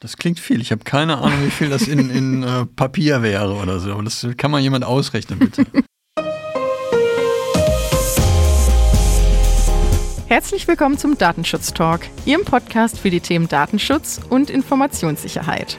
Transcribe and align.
Das 0.00 0.16
klingt 0.16 0.40
viel. 0.40 0.62
Ich 0.62 0.72
habe 0.72 0.82
keine 0.82 1.18
Ahnung, 1.18 1.44
wie 1.44 1.50
viel 1.50 1.68
das 1.68 1.86
in, 1.86 2.08
in 2.08 2.42
äh, 2.42 2.64
Papier 2.64 3.20
wäre 3.20 3.52
oder 3.52 3.80
so. 3.80 3.92
Aber 3.92 4.02
das 4.02 4.26
kann 4.38 4.50
mal 4.50 4.58
jemand 4.58 4.82
ausrechnen, 4.82 5.38
bitte. 5.38 5.66
Herzlich 10.26 10.66
willkommen 10.66 10.96
zum 10.96 11.18
Datenschutz 11.18 11.74
Talk, 11.74 12.06
Ihrem 12.24 12.46
Podcast 12.46 12.98
für 12.98 13.10
die 13.10 13.20
Themen 13.20 13.48
Datenschutz 13.48 14.22
und 14.30 14.48
Informationssicherheit. 14.48 15.76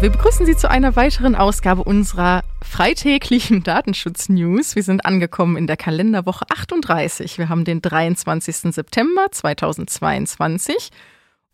Ja, 0.00 0.04
wir 0.04 0.12
begrüßen 0.12 0.46
Sie 0.46 0.56
zu 0.56 0.70
einer 0.70 0.96
weiteren 0.96 1.34
Ausgabe 1.34 1.84
unserer 1.84 2.42
freitäglichen 2.62 3.62
Datenschutz-News. 3.62 4.74
Wir 4.74 4.82
sind 4.82 5.04
angekommen 5.04 5.58
in 5.58 5.66
der 5.66 5.76
Kalenderwoche 5.76 6.46
38. 6.48 7.36
Wir 7.36 7.50
haben 7.50 7.66
den 7.66 7.82
23. 7.82 8.72
September 8.74 9.26
2022. 9.30 10.88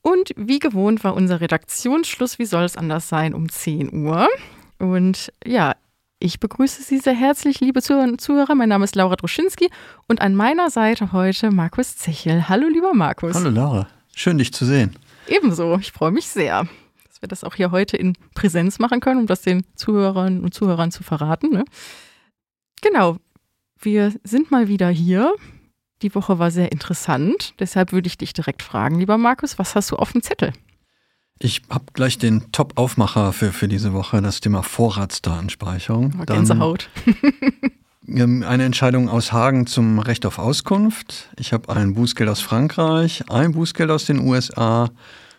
Und 0.01 0.30
wie 0.37 0.61
gewohnt 0.61 1.02
war 1.02 1.16
unser 1.16 1.41
Redaktionsschluss, 1.41 2.38
wie 2.38 2.45
soll 2.45 2.62
es 2.62 2.77
anders 2.77 3.09
sein, 3.09 3.35
um 3.35 3.48
10 3.48 3.93
Uhr. 3.93 4.29
Und 4.79 5.33
ja, 5.45 5.74
ich 6.21 6.38
begrüße 6.38 6.85
Sie 6.85 6.99
sehr 6.99 7.15
herzlich, 7.15 7.59
liebe 7.59 7.83
Zuhörer 7.83 8.05
und 8.05 8.21
Zuhörer. 8.21 8.55
Mein 8.55 8.69
Name 8.69 8.85
ist 8.85 8.95
Laura 8.95 9.16
Droschinski 9.16 9.71
und 10.07 10.21
an 10.21 10.37
meiner 10.37 10.71
Seite 10.71 11.10
heute 11.10 11.51
Markus 11.51 11.97
Zechel. 11.97 12.49
Hallo, 12.49 12.69
lieber 12.69 12.95
Markus. 12.95 13.35
Hallo, 13.35 13.51
Laura. 13.51 13.88
Schön, 14.15 14.38
dich 14.38 14.55
zu 14.55 14.65
sehen. 14.65 14.95
Ebenso. 15.27 15.79
Ich 15.80 15.91
freue 15.91 16.13
mich 16.13 16.29
sehr 16.29 16.69
dass 17.16 17.23
wir 17.23 17.29
das 17.29 17.45
auch 17.45 17.55
hier 17.55 17.70
heute 17.70 17.97
in 17.97 18.12
Präsenz 18.34 18.79
machen 18.79 19.01
können, 19.01 19.20
um 19.20 19.27
das 19.27 19.41
den 19.41 19.65
Zuhörern 19.74 20.41
und 20.41 20.52
Zuhörern 20.52 20.91
zu 20.91 21.02
verraten. 21.02 21.48
Ne? 21.51 21.65
Genau, 22.83 23.16
wir 23.80 24.12
sind 24.23 24.51
mal 24.51 24.69
wieder 24.69 24.91
hier. 24.91 25.35
Die 26.02 26.15
Woche 26.15 26.38
war 26.38 26.51
sehr 26.51 26.73
interessant. 26.73 27.54
Deshalb 27.59 27.93
würde 27.93 28.07
ich 28.07 28.18
dich 28.18 28.35
direkt 28.35 28.63
fragen, 28.63 28.99
lieber 28.99 29.16
Markus, 29.16 29.59
was 29.59 29.74
hast 29.74 29.91
du 29.93 29.96
auf 29.96 30.13
dem 30.13 30.23
Zettel? 30.23 30.52
Ich 31.38 31.63
habe 31.71 31.87
gleich 31.95 32.18
den 32.18 32.52
Top-Aufmacher 32.52 33.32
für, 33.32 33.52
für 33.52 33.69
diese 33.69 33.95
Woche, 33.95 34.21
das 34.21 34.41
Thema 34.41 34.63
Vorratsdatenspeicherung. 34.63 36.21
Oh, 36.21 36.24
Gänsehaut. 36.26 36.91
Dann, 38.02 38.43
eine 38.45 38.65
Entscheidung 38.65 39.09
aus 39.09 39.32
Hagen 39.32 39.66
zum 39.66 40.01
Recht 40.01 40.26
auf 40.26 40.38
Auskunft. 40.38 41.30
Ich 41.38 41.54
habe 41.54 41.74
ein 41.74 41.95
Bußgeld 41.95 42.29
aus 42.29 42.41
Frankreich, 42.41 43.24
ein 43.30 43.52
Bußgeld 43.52 43.91
aus 43.91 44.04
den 44.04 44.21
USA 44.21 44.91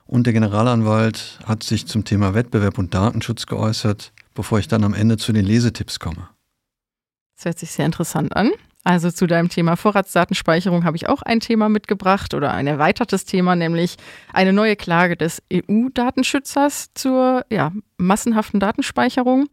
und 0.07 0.25
der 0.25 0.33
Generalanwalt 0.33 1.39
hat 1.45 1.63
sich 1.63 1.85
zum 1.87 2.05
Thema 2.05 2.33
Wettbewerb 2.33 2.77
und 2.77 2.93
Datenschutz 2.93 3.45
geäußert, 3.45 4.13
bevor 4.33 4.59
ich 4.59 4.67
dann 4.67 4.83
am 4.83 4.93
Ende 4.93 5.17
zu 5.17 5.33
den 5.33 5.45
Lesetipps 5.45 5.99
komme. 5.99 6.29
Das 7.35 7.45
hört 7.45 7.59
sich 7.59 7.71
sehr 7.71 7.85
interessant 7.85 8.35
an. 8.35 8.51
Also 8.83 9.11
zu 9.11 9.27
deinem 9.27 9.49
Thema 9.49 9.75
Vorratsdatenspeicherung 9.75 10.85
habe 10.85 10.95
ich 10.95 11.09
auch 11.09 11.21
ein 11.21 11.41
Thema 11.41 11.67
mitgebracht 11.67 12.33
oder 12.33 12.53
ein 12.53 12.67
erweitertes 12.67 13.25
Thema, 13.25 13.55
nämlich 13.57 13.97
eine 14.31 14.53
neue 14.53 14.77
Klage 14.77 15.17
des 15.17 15.43
EU-Datenschützers 15.51 16.91
zur 16.93 17.45
ja, 17.49 17.73
massenhaften 17.97 18.61
Datenspeicherung. 18.61 19.49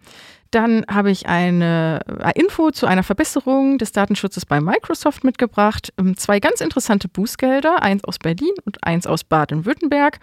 Dann 0.55 0.85
habe 0.89 1.11
ich 1.11 1.27
eine 1.27 1.99
äh, 2.21 2.39
Info 2.39 2.71
zu 2.71 2.87
einer 2.87 3.03
Verbesserung 3.03 3.77
des 3.77 3.91
Datenschutzes 3.91 4.47
bei 4.47 4.61
Microsoft 4.61 5.25
mitgebracht. 5.25 5.93
Ähm, 5.99 6.17
zwei 6.17 6.39
ganz 6.39 6.61
interessante 6.61 7.09
Bußgelder, 7.09 7.83
eins 7.83 8.05
aus 8.05 8.21
Berlin 8.21 8.53
und 8.65 8.85
eins 8.85 9.09
aus 9.09 9.25
Baden-Württemberg. 9.25 10.21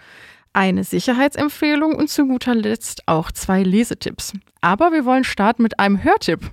Eine 0.54 0.84
Sicherheitsempfehlung 0.84 1.94
und 1.94 2.08
zu 2.08 2.26
guter 2.26 2.54
Letzt 2.54 3.02
auch 3.04 3.30
zwei 3.30 3.62
Lesetipps. 3.62 4.32
Aber 4.62 4.90
wir 4.90 5.04
wollen 5.04 5.24
starten 5.24 5.62
mit 5.62 5.78
einem 5.78 6.02
Hörtipp. 6.02 6.50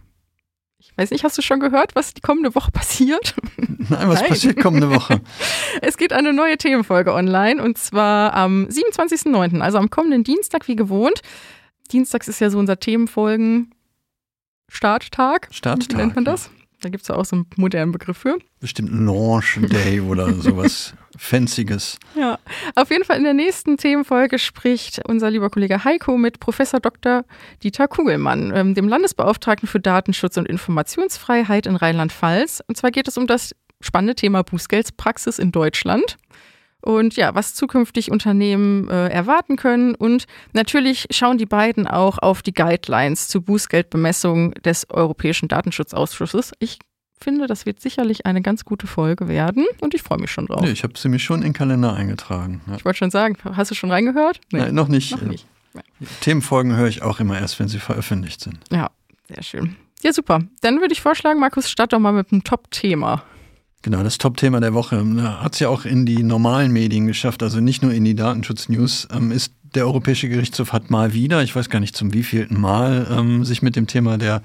Ich 0.78 0.92
weiß 0.98 1.12
nicht, 1.12 1.24
hast 1.24 1.38
du 1.38 1.42
schon 1.42 1.62
gehört, 1.62 1.96
was 1.96 2.14
die 2.14 2.22
kommende 2.22 2.56
Woche 2.56 2.72
passiert? 2.72 3.34
Nein, 3.58 4.10
was 4.10 4.20
Nein. 4.20 4.30
passiert 4.30 4.60
kommende 4.60 4.90
Woche? 4.90 5.22
es 5.82 5.96
geht 5.96 6.12
eine 6.12 6.34
neue 6.34 6.58
Themenfolge 6.58 7.14
online 7.14 7.64
und 7.64 7.78
zwar 7.78 8.34
am 8.34 8.66
27.09., 8.66 9.62
also 9.62 9.78
am 9.78 9.90
kommenden 9.90 10.26
Dienstag 10.26 10.68
wie 10.68 10.76
gewohnt. 10.76 11.22
Dienstags 11.92 12.28
ist 12.28 12.40
ja 12.40 12.50
so 12.50 12.60
unser 12.60 12.80
Themenfolgen 12.80 13.72
Starttag. 14.70 15.48
Starttag. 15.52 15.90
Wie 15.92 15.96
nennt 15.96 16.16
man 16.16 16.26
das? 16.26 16.50
Da 16.82 16.88
gibt 16.88 17.02
es 17.02 17.10
ja 17.10 17.16
auch 17.16 17.26
so 17.26 17.36
einen 17.36 17.46
modernen 17.58 17.92
Begriff 17.92 18.18
für. 18.18 18.38
Bestimmt 18.62 18.92
Launch 18.92 19.60
Day 19.62 20.00
oder 20.00 20.34
sowas 20.42 20.94
Fancyes. 21.18 21.98
Ja, 22.16 22.40
auf 22.76 22.90
jeden 22.90 23.04
Fall 23.04 23.18
in 23.18 23.26
der 23.26 23.34
nächsten 23.34 23.76
Themenfolge 23.76 24.40
spricht 24.40 25.02
unser 25.08 25.30
lieber 25.30 25.50
Kollege 25.50 25.84
Heiko 25.84 26.18
mit 26.18 26.40
Professor 26.40 26.80
Dr. 26.80 27.26
Dieter 27.64 27.90
Kugelmann, 27.90 28.54
ähm, 28.56 28.76
dem 28.76 28.88
Landesbeauftragten 28.88 29.68
für 29.68 29.82
Datenschutz 29.82 30.38
und 30.38 30.48
Informationsfreiheit 30.48 31.66
in 31.66 31.76
Rheinland-Pfalz. 31.76 32.64
Und 32.68 32.78
zwar 32.78 32.92
geht 32.92 33.10
es 33.10 33.18
um 33.18 33.28
das 33.28 33.54
spannende 33.82 34.16
Thema 34.16 34.44
Bußgeldspraxis 34.44 35.40
in 35.40 35.52
Deutschland 35.52 36.18
und 36.82 37.16
ja, 37.16 37.36
was 37.36 37.54
zukünftig 37.56 38.12
Unternehmen 38.12 38.90
äh, 38.90 39.10
erwarten 39.10 39.56
können. 39.56 39.96
Und 39.96 40.26
natürlich 40.54 41.08
schauen 41.12 41.38
die 41.38 41.46
beiden 41.46 41.88
auch 41.88 42.18
auf 42.20 42.42
die 42.42 42.54
Guidelines 42.54 43.28
zur 43.28 43.42
Bußgeldbemessung 43.42 44.54
des 44.54 44.90
Europäischen 44.90 45.48
Datenschutzausschusses. 45.48 46.54
Ich 46.60 46.80
finde, 47.22 47.48
das 47.48 47.66
wird 47.66 47.82
sicherlich 47.82 48.26
eine 48.26 48.42
ganz 48.42 48.64
gute 48.64 48.88
Folge 48.88 49.28
werden 49.28 49.66
und 49.82 49.94
ich 49.94 50.02
freue 50.02 50.20
mich 50.20 50.32
schon 50.32 50.48
drauf. 50.48 50.62
Nee, 50.62 50.72
ich 50.72 50.84
habe 50.84 50.98
sie 50.98 51.10
mir 51.10 51.20
schon 51.20 51.40
in 51.40 51.50
den 51.50 51.54
Kalender 51.54 51.94
eingetragen. 51.94 52.62
Ja. 52.68 52.76
Ich 52.78 52.86
wollte 52.86 53.00
schon 53.00 53.12
sagen, 53.12 53.38
hast 53.44 53.72
du 53.72 53.76
schon 53.76 53.92
reingehört? 53.92 54.40
Nee. 54.52 54.60
Nein, 54.60 54.76
noch 54.76 54.88
nicht. 54.88 55.12
Noch 55.12 55.22
nicht. 55.24 55.46
Ja. 55.74 55.82
Themenfolgen 56.22 56.76
höre 56.76 56.88
ich 56.88 57.02
auch 57.02 57.20
immer 57.20 57.38
erst, 57.40 57.60
wenn 57.60 57.68
sie 57.68 57.80
veröffentlicht 57.80 58.42
sind. 58.42 58.60
Ja, 58.72 58.90
sehr 59.28 59.44
schön. 59.44 59.76
Ja, 60.02 60.14
super. 60.14 60.40
Dann 60.62 60.80
würde 60.80 60.94
ich 60.94 61.02
vorschlagen, 61.02 61.40
Markus, 61.40 61.70
start 61.70 61.92
doch 61.92 62.00
mal 62.00 62.14
mit 62.14 62.32
einem 62.32 62.44
Top-Thema. 62.44 63.24
Genau, 63.82 64.04
das 64.04 64.18
Top-Thema 64.18 64.60
der 64.60 64.74
Woche 64.74 65.02
hat 65.42 65.54
es 65.54 65.60
ja 65.60 65.70
auch 65.70 65.86
in 65.86 66.06
die 66.06 66.22
normalen 66.24 66.72
Medien 66.72 67.08
geschafft, 67.08 67.42
also 67.42 67.62
nicht 67.62 67.82
nur 67.82 67.94
in 67.94 68.04
die 68.04 68.16
Datenschutz-News, 68.16 69.08
ähm, 69.12 69.32
ist 69.32 69.54
der 69.76 69.86
Europäische 69.86 70.28
Gerichtshof 70.28 70.74
hat 70.74 70.90
mal 70.90 71.14
wieder, 71.14 71.44
ich 71.44 71.56
weiß 71.56 71.70
gar 71.70 71.80
nicht 71.80 71.96
zum 71.96 72.14
wievielten 72.14 72.60
Mal, 72.60 73.08
ähm, 73.10 73.46
sich 73.46 73.62
mit 73.62 73.76
dem 73.76 73.88
Thema 73.88 74.18
der 74.18 74.42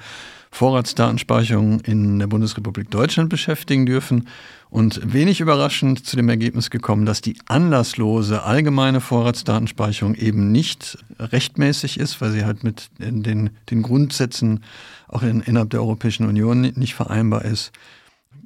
Vorratsdatenspeicherung 0.50 1.80
in 1.80 2.20
der 2.20 2.28
Bundesrepublik 2.28 2.90
Deutschland 2.90 3.28
beschäftigen 3.28 3.86
dürfen. 3.86 4.28
Und 4.70 5.12
wenig 5.12 5.40
überraschend 5.40 6.04
zu 6.06 6.16
dem 6.16 6.28
Ergebnis 6.28 6.70
gekommen, 6.70 7.06
dass 7.06 7.20
die 7.20 7.36
anlasslose 7.46 8.42
allgemeine 8.42 9.00
Vorratsdatenspeicherung 9.00 10.14
eben 10.14 10.52
nicht 10.52 10.98
rechtmäßig 11.18 11.98
ist, 11.98 12.20
weil 12.20 12.32
sie 12.32 12.44
halt 12.44 12.64
mit 12.64 12.90
den, 12.98 13.50
den 13.70 13.82
Grundsätzen 13.82 14.62
auch 15.08 15.22
in, 15.22 15.40
innerhalb 15.40 15.70
der 15.70 15.80
Europäischen 15.80 16.26
Union 16.26 16.60
nicht 16.60 16.94
vereinbar 16.94 17.44
ist 17.44 17.72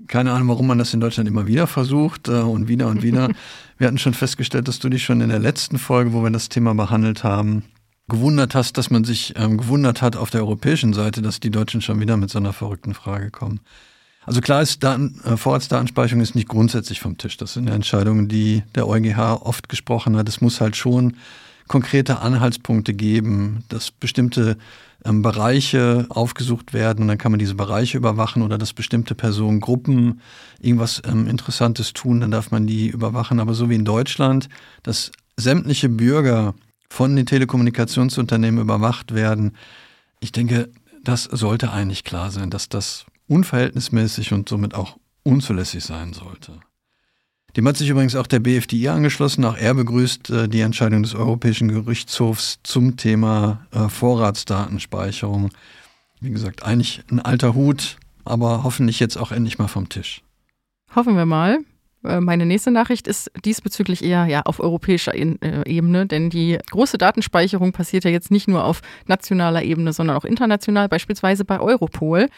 keine 0.08 0.32
Ahnung, 0.32 0.48
warum 0.48 0.66
man 0.66 0.78
das 0.78 0.94
in 0.94 1.00
Deutschland 1.00 1.28
immer 1.28 1.46
wieder 1.46 1.66
versucht 1.66 2.28
äh, 2.28 2.32
und 2.32 2.68
wieder 2.68 2.88
und 2.88 3.02
wieder. 3.02 3.28
wir 3.78 3.86
hatten 3.86 3.98
schon 3.98 4.14
festgestellt, 4.14 4.68
dass 4.68 4.78
du 4.78 4.88
dich 4.88 5.04
schon 5.04 5.20
in 5.20 5.28
der 5.28 5.38
letzten 5.38 5.78
Folge, 5.78 6.12
wo 6.12 6.22
wir 6.22 6.30
das 6.30 6.48
Thema 6.48 6.74
behandelt 6.74 7.24
haben, 7.24 7.64
gewundert 8.08 8.54
hast, 8.54 8.78
dass 8.78 8.90
man 8.90 9.04
sich 9.04 9.34
ähm, 9.36 9.58
gewundert 9.58 10.02
hat 10.02 10.16
auf 10.16 10.30
der 10.30 10.40
europäischen 10.40 10.94
Seite, 10.94 11.22
dass 11.22 11.40
die 11.40 11.50
Deutschen 11.50 11.80
schon 11.82 12.00
wieder 12.00 12.16
mit 12.16 12.30
so 12.30 12.38
einer 12.38 12.52
verrückten 12.52 12.94
Frage 12.94 13.30
kommen. 13.30 13.60
Also 14.24 14.40
klar 14.40 14.62
ist, 14.62 14.82
Daten, 14.82 15.20
äh, 15.24 15.36
Vorratsdatenspeicherung 15.36 16.22
ist 16.22 16.34
nicht 16.34 16.48
grundsätzlich 16.48 17.00
vom 17.00 17.16
Tisch. 17.16 17.36
Das 17.36 17.54
sind 17.54 17.68
Entscheidungen, 17.68 18.28
die 18.28 18.62
der 18.74 18.86
EuGH 18.86 19.42
oft 19.42 19.68
gesprochen 19.68 20.16
hat. 20.16 20.28
Es 20.28 20.40
muss 20.40 20.60
halt 20.60 20.76
schon 20.76 21.16
konkrete 21.68 22.20
Anhaltspunkte 22.20 22.94
geben, 22.94 23.64
dass 23.68 23.90
bestimmte 23.90 24.56
ähm, 25.04 25.22
Bereiche 25.22 26.06
aufgesucht 26.08 26.72
werden 26.72 27.02
und 27.02 27.08
dann 27.08 27.18
kann 27.18 27.32
man 27.32 27.38
diese 27.38 27.54
Bereiche 27.54 27.96
überwachen 27.96 28.42
oder 28.42 28.58
dass 28.58 28.72
bestimmte 28.72 29.14
Personengruppen 29.14 30.20
irgendwas 30.60 31.02
ähm, 31.06 31.28
Interessantes 31.28 31.92
tun, 31.92 32.20
dann 32.20 32.30
darf 32.30 32.50
man 32.50 32.66
die 32.66 32.88
überwachen. 32.88 33.38
Aber 33.38 33.54
so 33.54 33.70
wie 33.70 33.76
in 33.76 33.84
Deutschland, 33.84 34.48
dass 34.82 35.12
sämtliche 35.36 35.88
Bürger 35.88 36.54
von 36.90 37.14
den 37.14 37.26
Telekommunikationsunternehmen 37.26 38.60
überwacht 38.60 39.14
werden, 39.14 39.52
ich 40.20 40.32
denke, 40.32 40.68
das 41.04 41.24
sollte 41.24 41.70
eigentlich 41.70 42.02
klar 42.02 42.30
sein, 42.30 42.50
dass 42.50 42.68
das 42.68 43.06
unverhältnismäßig 43.28 44.32
und 44.32 44.48
somit 44.48 44.74
auch 44.74 44.96
unzulässig 45.22 45.84
sein 45.84 46.12
sollte. 46.12 46.60
Dem 47.58 47.66
hat 47.66 47.76
sich 47.76 47.88
übrigens 47.88 48.14
auch 48.14 48.28
der 48.28 48.38
BFDI 48.38 48.86
angeschlossen. 48.86 49.44
Auch 49.44 49.56
er 49.56 49.74
begrüßt 49.74 50.30
äh, 50.30 50.48
die 50.48 50.60
Entscheidung 50.60 51.02
des 51.02 51.16
Europäischen 51.16 51.66
Gerichtshofs 51.66 52.60
zum 52.62 52.96
Thema 52.96 53.66
äh, 53.72 53.88
Vorratsdatenspeicherung. 53.88 55.50
Wie 56.20 56.30
gesagt, 56.30 56.62
eigentlich 56.62 57.02
ein 57.10 57.18
alter 57.18 57.56
Hut, 57.56 57.96
aber 58.24 58.62
hoffentlich 58.62 59.00
jetzt 59.00 59.16
auch 59.16 59.32
endlich 59.32 59.58
mal 59.58 59.66
vom 59.66 59.88
Tisch. 59.88 60.22
Hoffen 60.94 61.16
wir 61.16 61.26
mal. 61.26 61.58
Äh, 62.04 62.20
meine 62.20 62.46
nächste 62.46 62.70
Nachricht 62.70 63.08
ist 63.08 63.28
diesbezüglich 63.44 64.04
eher 64.04 64.26
ja, 64.26 64.42
auf 64.42 64.60
europäischer 64.60 65.16
äh, 65.16 65.34
Ebene, 65.66 66.06
denn 66.06 66.30
die 66.30 66.58
große 66.70 66.96
Datenspeicherung 66.96 67.72
passiert 67.72 68.04
ja 68.04 68.10
jetzt 68.12 68.30
nicht 68.30 68.46
nur 68.46 68.62
auf 68.62 68.82
nationaler 69.06 69.64
Ebene, 69.64 69.92
sondern 69.92 70.16
auch 70.16 70.24
international, 70.24 70.88
beispielsweise 70.88 71.44
bei 71.44 71.58
Europol. 71.58 72.28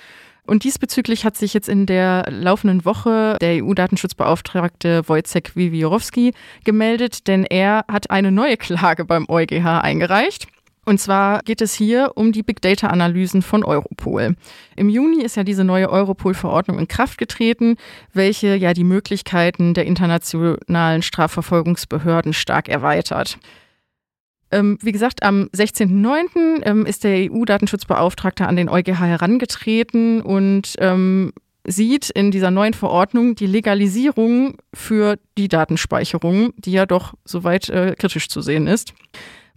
Und 0.46 0.64
diesbezüglich 0.64 1.24
hat 1.24 1.36
sich 1.36 1.54
jetzt 1.54 1.68
in 1.68 1.86
der 1.86 2.26
laufenden 2.30 2.84
Woche 2.84 3.36
der 3.40 3.62
EU-Datenschutzbeauftragte 3.62 5.08
Wojciech 5.08 5.54
Wiwiorowski 5.54 6.32
gemeldet, 6.64 7.28
denn 7.28 7.44
er 7.44 7.84
hat 7.88 8.10
eine 8.10 8.32
neue 8.32 8.56
Klage 8.56 9.04
beim 9.04 9.26
EuGH 9.28 9.80
eingereicht. 9.82 10.48
Und 10.86 10.98
zwar 10.98 11.40
geht 11.42 11.60
es 11.60 11.74
hier 11.74 12.12
um 12.14 12.32
die 12.32 12.42
Big 12.42 12.62
Data 12.62 12.88
Analysen 12.88 13.42
von 13.42 13.64
Europol. 13.64 14.34
Im 14.76 14.88
Juni 14.88 15.22
ist 15.22 15.36
ja 15.36 15.44
diese 15.44 15.62
neue 15.62 15.90
Europol-Verordnung 15.90 16.78
in 16.78 16.88
Kraft 16.88 17.18
getreten, 17.18 17.76
welche 18.12 18.56
ja 18.56 18.72
die 18.72 18.84
Möglichkeiten 18.84 19.74
der 19.74 19.84
internationalen 19.84 21.02
Strafverfolgungsbehörden 21.02 22.32
stark 22.32 22.68
erweitert. 22.68 23.38
Ähm, 24.52 24.78
wie 24.82 24.92
gesagt, 24.92 25.22
am 25.22 25.48
16.09. 25.54 26.62
Ähm, 26.64 26.86
ist 26.86 27.04
der 27.04 27.30
EU-Datenschutzbeauftragte 27.30 28.46
an 28.46 28.56
den 28.56 28.68
EuGH 28.68 29.00
herangetreten 29.00 30.20
und 30.20 30.74
ähm, 30.78 31.32
sieht 31.64 32.10
in 32.10 32.30
dieser 32.30 32.50
neuen 32.50 32.74
Verordnung 32.74 33.34
die 33.34 33.46
Legalisierung 33.46 34.56
für 34.74 35.18
die 35.36 35.48
Datenspeicherung, 35.48 36.52
die 36.56 36.72
ja 36.72 36.86
doch 36.86 37.14
soweit 37.24 37.68
äh, 37.68 37.94
kritisch 37.98 38.28
zu 38.28 38.40
sehen 38.40 38.66
ist. 38.66 38.94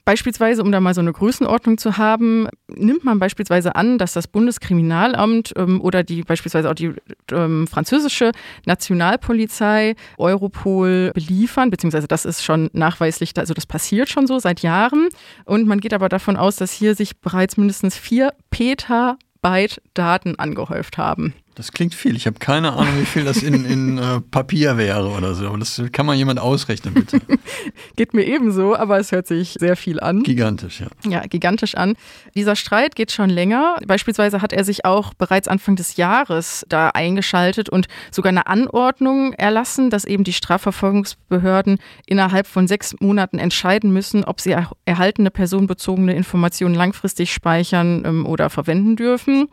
Beispielsweise, 0.06 0.62
um 0.62 0.72
da 0.72 0.82
mal 0.82 0.94
so 0.94 1.00
eine 1.00 1.14
Größenordnung 1.14 1.78
zu 1.78 1.98
haben, 1.98 2.48
nimmt 2.68 3.06
man 3.06 3.20
beispielsweise 3.20 3.76
an, 3.76 3.98
dass 3.98 4.12
das 4.12 4.28
Bundeskriminalamt 4.28 5.54
ähm, 5.56 5.80
oder 5.80 6.04
die 6.04 6.24
beispielsweise 6.24 6.70
auch 6.70 6.76
die 6.76 6.92
ähm, 7.32 7.68
französische 7.68 8.32
Nationalpolizei 8.66 9.96
Europol 10.18 11.12
beliefern, 11.14 11.70
beziehungsweise 11.70 12.08
das 12.08 12.26
ist 12.26 12.44
schon 12.44 12.70
nachweislich, 12.74 13.32
also 13.38 13.54
das 13.54 13.66
passiert 13.66 14.10
schon 14.10 14.28
so 14.28 14.40
seit 14.40 14.62
Jahren. 14.62 15.08
Und 15.46 15.68
man 15.68 15.80
geht 15.80 15.94
aber 15.94 16.10
davon 16.10 16.36
aus, 16.36 16.58
dass 16.58 16.74
hier 16.74 16.96
sich 16.96 17.22
bereits 17.22 17.56
mindestens 17.56 17.98
vier 17.98 18.34
Petabyte 18.52 19.82
Daten 19.94 20.38
angehäuft 20.38 20.98
haben. 20.98 21.34
Das 21.56 21.72
klingt 21.72 21.94
viel. 21.94 22.16
Ich 22.16 22.26
habe 22.26 22.40
keine 22.40 22.74
Ahnung, 22.74 23.00
wie 23.00 23.06
viel 23.06 23.24
das 23.26 23.44
in, 23.44 23.66
in 23.66 23.98
äh, 24.00 24.22
Papier 24.22 24.78
wäre 24.78 25.10
oder 25.10 25.36
so. 25.36 25.56
Das 25.56 25.82
kann 25.92 26.08
mal 26.08 26.16
jemand 26.16 26.40
ausrechnen, 26.40 26.96
bitte. 26.96 27.22
geht 27.96 28.16
mir 28.16 28.24
ebenso, 28.26 28.76
aber 28.76 28.98
es 28.98 29.12
hört 29.12 29.28
sich 29.28 29.56
sehr 29.60 29.76
viel 29.76 30.00
an. 30.00 30.24
Gigantisch, 30.24 30.82
ja. 30.82 30.88
Ja, 31.08 31.22
gigantisch 31.28 31.76
an. 31.76 31.94
Dieser 32.34 32.56
Streit 32.56 32.96
geht 32.96 33.12
schon 33.12 33.30
länger. 33.30 33.78
Beispielsweise 33.86 34.42
hat 34.42 34.52
er 34.52 34.64
sich 34.64 34.84
auch 34.86 35.14
bereits 35.14 35.48
Anfang 35.48 35.76
des 35.76 35.96
Jahres 35.96 36.66
da 36.70 36.90
eingeschaltet 36.90 37.70
und 37.70 37.88
sogar 38.10 38.30
eine 38.30 38.48
Anordnung 38.48 39.34
erlassen, 39.34 39.92
dass 39.92 40.06
eben 40.06 40.24
die 40.24 40.34
Strafverfolgungsbehörden 40.34 41.78
innerhalb 42.08 42.48
von 42.48 42.68
sechs 42.68 42.96
Monaten 43.00 43.38
entscheiden 43.38 43.94
müssen, 43.94 44.24
ob 44.24 44.42
sie 44.42 44.56
erhaltene 44.86 45.30
personenbezogene 45.30 46.16
Informationen 46.16 46.74
langfristig 46.74 47.32
speichern 47.32 48.04
ähm, 48.06 48.26
oder 48.26 48.50
verwenden 48.50 48.96
dürfen. 48.96 49.50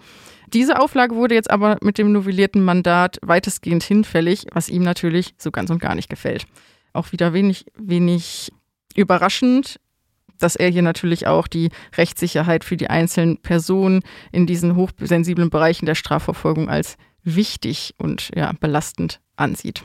Diese 0.52 0.80
Auflage 0.80 1.14
wurde 1.14 1.34
jetzt 1.34 1.50
aber 1.50 1.78
mit 1.80 1.96
dem 1.96 2.10
novellierten 2.10 2.62
Mandat 2.62 3.18
weitestgehend 3.22 3.84
hinfällig, 3.84 4.46
was 4.52 4.68
ihm 4.68 4.82
natürlich 4.82 5.34
so 5.38 5.50
ganz 5.50 5.70
und 5.70 5.78
gar 5.80 5.94
nicht 5.94 6.08
gefällt. 6.08 6.46
Auch 6.92 7.12
wieder 7.12 7.32
wenig, 7.32 7.66
wenig 7.76 8.50
überraschend, 8.96 9.78
dass 10.38 10.56
er 10.56 10.68
hier 10.68 10.82
natürlich 10.82 11.28
auch 11.28 11.46
die 11.46 11.70
Rechtssicherheit 11.96 12.64
für 12.64 12.76
die 12.76 12.90
einzelnen 12.90 13.36
Personen 13.36 14.02
in 14.32 14.46
diesen 14.46 14.74
hochsensiblen 14.74 15.50
Bereichen 15.50 15.86
der 15.86 15.94
Strafverfolgung 15.94 16.68
als 16.68 16.96
wichtig 17.22 17.94
und 17.98 18.30
ja, 18.34 18.52
belastend 18.58 19.20
ansieht. 19.36 19.84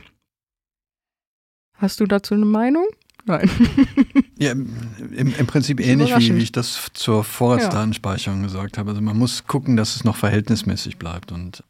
Hast 1.74 2.00
du 2.00 2.06
dazu 2.06 2.34
eine 2.34 2.46
Meinung? 2.46 2.86
Nein. 3.26 3.50
ja, 4.38 4.52
im, 4.52 5.34
im 5.36 5.46
Prinzip 5.46 5.80
ähnlich, 5.80 6.16
wie, 6.16 6.36
wie, 6.36 6.42
ich 6.42 6.52
das 6.52 6.90
zur 6.94 7.24
Vorratsdatenspeicherung 7.24 8.40
ja. 8.40 8.46
gesagt 8.46 8.78
habe. 8.78 8.90
Also 8.90 9.02
man 9.02 9.18
muss 9.18 9.46
gucken, 9.46 9.76
dass 9.76 9.96
es 9.96 10.04
noch 10.04 10.16
verhältnismäßig 10.16 10.96
bleibt. 10.96 11.32
Und 11.32 11.64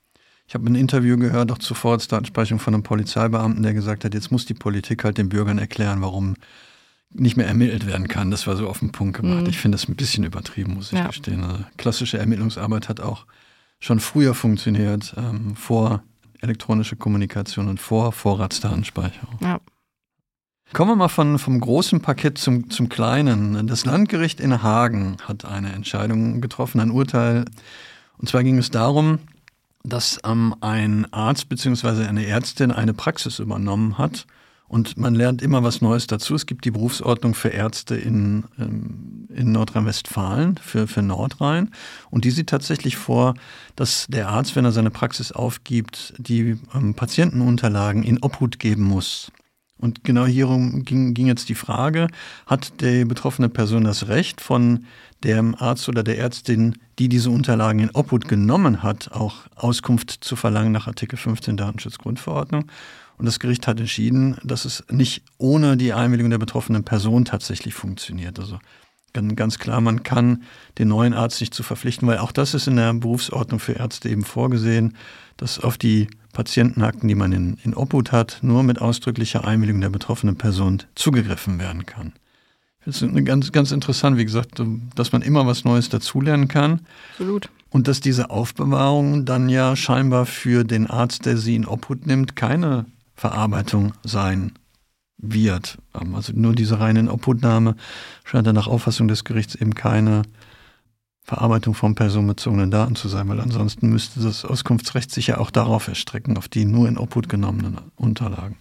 ich 0.46 0.54
habe 0.54 0.66
ein 0.66 0.74
Interview 0.74 1.16
gehört, 1.16 1.50
auch 1.50 1.58
zur 1.58 1.76
Vorratsdatenspeicherung 1.76 2.60
von 2.60 2.74
einem 2.74 2.82
Polizeibeamten, 2.82 3.62
der 3.62 3.72
gesagt 3.72 4.04
hat, 4.04 4.12
jetzt 4.12 4.30
muss 4.30 4.44
die 4.44 4.54
Politik 4.54 5.02
halt 5.02 5.16
den 5.16 5.30
Bürgern 5.30 5.58
erklären, 5.58 6.02
warum 6.02 6.34
nicht 7.10 7.38
mehr 7.38 7.46
ermittelt 7.46 7.86
werden 7.86 8.08
kann. 8.08 8.30
Das 8.30 8.46
war 8.46 8.56
so 8.56 8.68
auf 8.68 8.80
den 8.80 8.92
Punkt 8.92 9.16
gemacht. 9.16 9.44
Mhm. 9.44 9.48
Ich 9.48 9.58
finde 9.58 9.76
das 9.76 9.88
ein 9.88 9.96
bisschen 9.96 10.24
übertrieben, 10.24 10.74
muss 10.74 10.92
ich 10.92 10.98
ja. 10.98 11.06
gestehen. 11.06 11.42
Also 11.42 11.64
klassische 11.78 12.18
Ermittlungsarbeit 12.18 12.90
hat 12.90 13.00
auch 13.00 13.24
schon 13.80 14.00
früher 14.00 14.34
funktioniert, 14.34 15.14
ähm, 15.16 15.56
vor 15.56 16.02
elektronische 16.42 16.96
Kommunikation 16.96 17.68
und 17.68 17.80
vor 17.80 18.12
Vorratsdatenspeicherung. 18.12 19.38
Ja. 19.40 19.60
Kommen 20.72 20.90
wir 20.90 20.96
mal 20.96 21.08
von, 21.08 21.38
vom 21.38 21.60
großen 21.60 22.00
Paket 22.00 22.38
zum, 22.38 22.70
zum 22.70 22.88
kleinen. 22.88 23.66
Das 23.66 23.84
Landgericht 23.84 24.40
in 24.40 24.62
Hagen 24.62 25.16
hat 25.22 25.44
eine 25.44 25.72
Entscheidung 25.72 26.40
getroffen, 26.40 26.80
ein 26.80 26.90
Urteil. 26.90 27.44
Und 28.18 28.28
zwar 28.28 28.42
ging 28.42 28.58
es 28.58 28.70
darum, 28.70 29.20
dass 29.84 30.18
ähm, 30.24 30.54
ein 30.60 31.10
Arzt 31.12 31.48
bzw. 31.48 32.06
eine 32.06 32.26
Ärztin 32.26 32.72
eine 32.72 32.94
Praxis 32.94 33.38
übernommen 33.38 33.96
hat. 33.96 34.26
Und 34.68 34.96
man 34.96 35.14
lernt 35.14 35.42
immer 35.42 35.62
was 35.62 35.80
Neues 35.80 36.08
dazu. 36.08 36.34
Es 36.34 36.46
gibt 36.46 36.64
die 36.64 36.72
Berufsordnung 36.72 37.34
für 37.34 37.50
Ärzte 37.50 37.94
in, 37.94 38.44
ähm, 38.58 39.28
in 39.32 39.52
Nordrhein-Westfalen, 39.52 40.56
für, 40.56 40.88
für 40.88 41.02
Nordrhein. 41.02 41.70
Und 42.10 42.24
die 42.24 42.32
sieht 42.32 42.48
tatsächlich 42.48 42.96
vor, 42.96 43.34
dass 43.76 44.06
der 44.08 44.28
Arzt, 44.28 44.56
wenn 44.56 44.64
er 44.64 44.72
seine 44.72 44.90
Praxis 44.90 45.30
aufgibt, 45.30 46.14
die 46.18 46.58
ähm, 46.74 46.94
Patientenunterlagen 46.94 48.02
in 48.02 48.20
Obhut 48.20 48.58
geben 48.58 48.82
muss. 48.82 49.30
Und 49.78 50.04
genau 50.04 50.24
hierum 50.24 50.84
ging, 50.84 51.12
ging 51.12 51.26
jetzt 51.26 51.48
die 51.48 51.54
Frage, 51.54 52.08
hat 52.46 52.80
die 52.80 53.04
betroffene 53.04 53.48
Person 53.48 53.84
das 53.84 54.08
Recht 54.08 54.40
von 54.40 54.86
dem 55.22 55.54
Arzt 55.54 55.88
oder 55.88 56.02
der 56.02 56.18
Ärztin, 56.18 56.78
die 56.98 57.08
diese 57.08 57.30
Unterlagen 57.30 57.80
in 57.80 57.90
Obhut 57.90 58.26
genommen 58.26 58.82
hat, 58.82 59.12
auch 59.12 59.46
Auskunft 59.54 60.10
zu 60.24 60.34
verlangen 60.34 60.72
nach 60.72 60.86
Artikel 60.86 61.18
15 61.18 61.56
Datenschutzgrundverordnung? 61.56 62.70
Und 63.18 63.26
das 63.26 63.38
Gericht 63.38 63.66
hat 63.66 63.80
entschieden, 63.80 64.36
dass 64.44 64.64
es 64.64 64.84
nicht 64.90 65.22
ohne 65.38 65.76
die 65.76 65.92
Einwilligung 65.92 66.30
der 66.30 66.38
betroffenen 66.38 66.84
Person 66.84 67.24
tatsächlich 67.24 67.74
funktioniert. 67.74 68.38
Also 68.38 68.58
ganz 69.34 69.58
klar, 69.58 69.80
man 69.80 70.02
kann 70.02 70.42
den 70.78 70.88
neuen 70.88 71.14
Arzt 71.14 71.40
nicht 71.40 71.54
zu 71.54 71.62
verpflichten, 71.62 72.06
weil 72.06 72.18
auch 72.18 72.32
das 72.32 72.52
ist 72.54 72.66
in 72.66 72.76
der 72.76 72.92
Berufsordnung 72.92 73.60
für 73.60 73.72
Ärzte 73.72 74.10
eben 74.10 74.24
vorgesehen, 74.24 74.94
dass 75.38 75.58
auf 75.58 75.78
die 75.78 76.08
Patientenakten, 76.36 77.08
die 77.08 77.14
man 77.14 77.32
in, 77.32 77.56
in 77.64 77.74
Obhut 77.74 78.12
hat, 78.12 78.40
nur 78.42 78.62
mit 78.62 78.78
ausdrücklicher 78.78 79.46
Einwilligung 79.46 79.80
der 79.80 79.88
betroffenen 79.88 80.36
Person 80.36 80.82
zugegriffen 80.94 81.58
werden 81.58 81.86
kann. 81.86 82.12
Das 82.84 83.00
ist 83.00 83.24
ganz, 83.24 83.50
ganz 83.52 83.72
interessant, 83.72 84.18
wie 84.18 84.26
gesagt, 84.26 84.62
dass 84.94 85.12
man 85.12 85.22
immer 85.22 85.46
was 85.46 85.64
Neues 85.64 85.88
dazulernen 85.88 86.46
kann. 86.46 86.82
Absolut. 87.12 87.48
Und 87.70 87.88
dass 87.88 88.00
diese 88.00 88.28
Aufbewahrung 88.28 89.24
dann 89.24 89.48
ja 89.48 89.76
scheinbar 89.76 90.26
für 90.26 90.62
den 90.62 90.86
Arzt, 90.86 91.24
der 91.24 91.38
sie 91.38 91.56
in 91.56 91.66
Obhut 91.66 92.06
nimmt, 92.06 92.36
keine 92.36 92.84
Verarbeitung 93.14 93.94
sein 94.04 94.52
wird. 95.16 95.78
Also 95.92 96.34
nur 96.34 96.54
diese 96.54 96.78
reine 96.78 97.10
Obhutnahme 97.10 97.76
scheint 98.24 98.46
dann 98.46 98.54
nach 98.54 98.68
Auffassung 98.68 99.08
des 99.08 99.24
Gerichts 99.24 99.54
eben 99.54 99.74
keine 99.74 100.22
Verarbeitung 101.26 101.74
von 101.74 101.96
personenbezogenen 101.96 102.70
Daten 102.70 102.94
zu 102.94 103.08
sein, 103.08 103.28
weil 103.28 103.40
ansonsten 103.40 103.88
müsste 103.88 104.20
das 104.20 104.44
Auskunftsrecht 104.44 105.10
sich 105.10 105.26
ja 105.26 105.38
auch 105.38 105.50
darauf 105.50 105.88
erstrecken, 105.88 106.38
auf 106.38 106.46
die 106.46 106.64
nur 106.64 106.86
in 106.86 106.96
Obhut 106.96 107.28
genommenen 107.28 107.78
Unterlagen. 107.96 108.56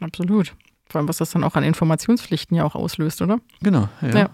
Absolut. 0.00 0.56
Vor 0.88 0.98
allem, 0.98 1.08
was 1.08 1.18
das 1.18 1.30
dann 1.30 1.44
auch 1.44 1.54
an 1.54 1.62
Informationspflichten 1.62 2.56
ja 2.56 2.64
auch 2.64 2.74
auslöst, 2.74 3.22
oder? 3.22 3.38
Genau, 3.62 3.88
ja. 4.02 4.08
ja. 4.08 4.30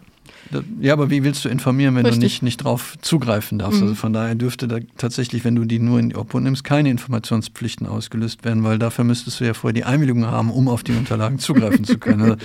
Ja, 0.81 0.95
aber 0.95 1.11
wie 1.11 1.23
willst 1.23 1.45
du 1.45 1.51
informieren, 1.51 1.97
wenn 1.97 2.07
Richtig. 2.07 2.21
du 2.21 2.25
nicht, 2.25 2.43
nicht 2.43 2.65
drauf 2.65 2.97
zugreifen 3.03 3.59
darfst? 3.59 3.81
Mhm. 3.81 3.89
Also 3.89 3.95
von 3.95 4.15
daher 4.15 4.37
dürfte 4.37 4.67
da 4.67 4.79
tatsächlich, 4.97 5.45
wenn 5.45 5.55
du 5.55 5.67
die 5.67 5.81
nur 5.81 5.99
in 5.99 6.11
die 6.11 6.17
Obhut 6.17 6.43
nimmst, 6.43 6.65
keine 6.65 6.89
Informationspflichten 6.89 7.87
ausgelöst 7.87 8.43
werden, 8.43 8.65
weil 8.65 8.79
dafür 8.79 9.05
müsstest 9.05 9.41
du 9.41 9.45
ja 9.45 9.53
vorher 9.53 9.75
die 9.75 9.85
Einwilligung 9.85 10.25
haben, 10.25 10.51
um 10.51 10.69
auf 10.69 10.83
die 10.83 10.93
Unterlagen 10.93 11.39
zugreifen 11.39 11.85
zu 11.85 11.99
können. 11.99 12.23
Also 12.23 12.37